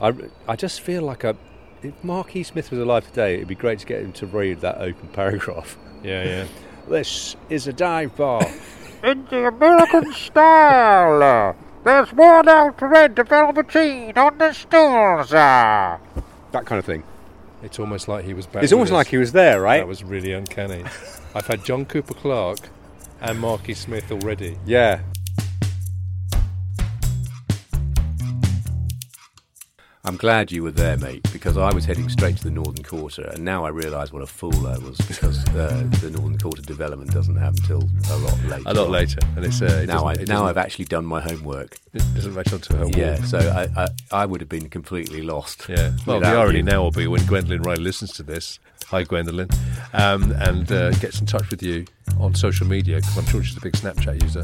[0.00, 0.14] I,
[0.48, 1.36] I just feel like a,
[1.82, 4.78] if Marky Smith was alive today, it'd be great to get him to read that
[4.78, 5.76] open paragraph.
[6.02, 6.46] Yeah, yeah.
[6.88, 8.46] This is a dive bar.
[9.02, 15.32] In the American style, there's worn out to red the velveteen on the stools.
[15.32, 15.98] uh.
[16.52, 17.02] that kind of thing.
[17.62, 18.62] It's almost like he was back.
[18.62, 18.96] It's almost us.
[18.96, 19.78] like he was there, right?
[19.78, 20.84] That was really uncanny.
[21.34, 22.68] I've had John Cooper Clarke
[23.20, 24.56] and Marky Smith already.
[24.64, 25.00] Yeah.
[30.06, 33.22] I'm glad you were there, mate, because I was heading straight to the Northern Quarter,
[33.34, 37.10] and now I realise what a fool I was because uh, the Northern Quarter development
[37.10, 37.82] doesn't happen until
[38.12, 38.62] a lot later.
[38.66, 41.78] A lot later, and it's uh, it now I now I've actually done my homework.
[41.92, 45.66] It doesn't match onto her Yeah, so I, I I would have been completely lost.
[45.68, 45.90] Yeah.
[46.06, 46.62] Well, the without irony you.
[46.62, 48.60] now will be when Gwendoline Riley listens to this.
[48.90, 49.52] Hi, Gwendoline,
[49.94, 51.84] um, and uh, gets in touch with you
[52.20, 54.42] on social media because I'm sure she's a big Snapchat user,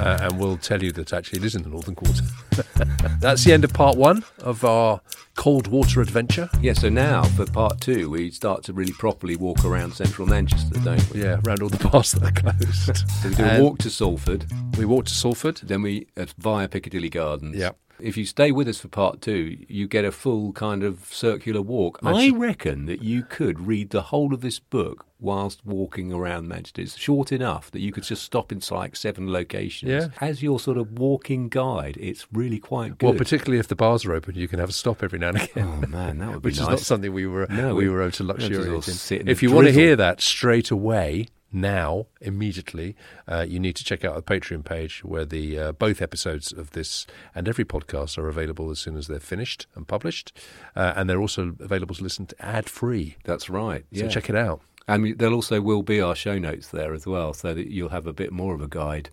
[0.00, 2.22] uh, and will tell you that actually it is in the Northern Quarter.
[3.20, 5.00] That's the end of part one of our
[5.34, 6.48] cold water adventure.
[6.60, 10.78] Yeah, so now for part two, we start to really properly walk around central Manchester,
[10.78, 11.22] don't we?
[11.22, 12.96] Yeah, around all the bars that are closed.
[12.96, 14.46] So we do a walk to Salford.
[14.78, 15.56] We walk to Salford.
[15.64, 17.56] Then we uh, via Piccadilly Gardens.
[17.56, 17.70] Yeah.
[18.02, 21.62] If you stay with us for part two, you get a full kind of circular
[21.62, 21.98] walk.
[22.02, 26.80] I reckon that you could read the whole of this book whilst walking around Manchester.
[26.82, 29.90] It's short enough that you could just stop in like seven locations.
[29.90, 30.08] Yeah.
[30.20, 33.06] As your sort of walking guide, it's really quite good.
[33.06, 35.42] Well, particularly if the bars are open, you can have a stop every now and
[35.42, 35.82] again.
[35.84, 38.02] Oh man, that would be which is not something we were No, we we- were
[38.02, 39.28] able to we had to luxuriate in.
[39.28, 42.96] If you want to hear that straight away, now immediately,
[43.26, 46.70] uh, you need to check out the Patreon page where the uh, both episodes of
[46.70, 50.32] this and every podcast are available as soon as they're finished and published,
[50.76, 53.16] uh, and they're also available to listen to ad free.
[53.24, 53.84] That's right.
[53.94, 54.08] So yeah.
[54.08, 54.60] check it out.
[54.88, 58.06] And there also will be our show notes there as well, so that you'll have
[58.06, 59.10] a bit more of a guide.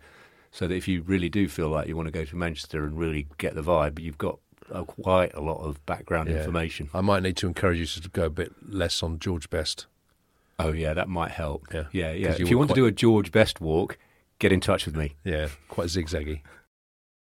[0.49, 2.97] So that if you really do feel like you want to go to Manchester and
[2.97, 4.39] really get the vibe, you've got
[4.71, 6.37] uh, quite a lot of background Yeah.
[6.37, 6.89] information.
[6.93, 9.85] I might need to encourage you to go a bit less on George Best.
[10.59, 11.67] Oh yeah, that might help.
[11.73, 11.85] Yeah.
[11.91, 12.35] yeah, yeah.
[12.35, 13.97] you If you want to do a George Best walk,
[14.39, 15.15] get in touch with me.
[15.23, 16.41] Yeah, quite zigzaggy.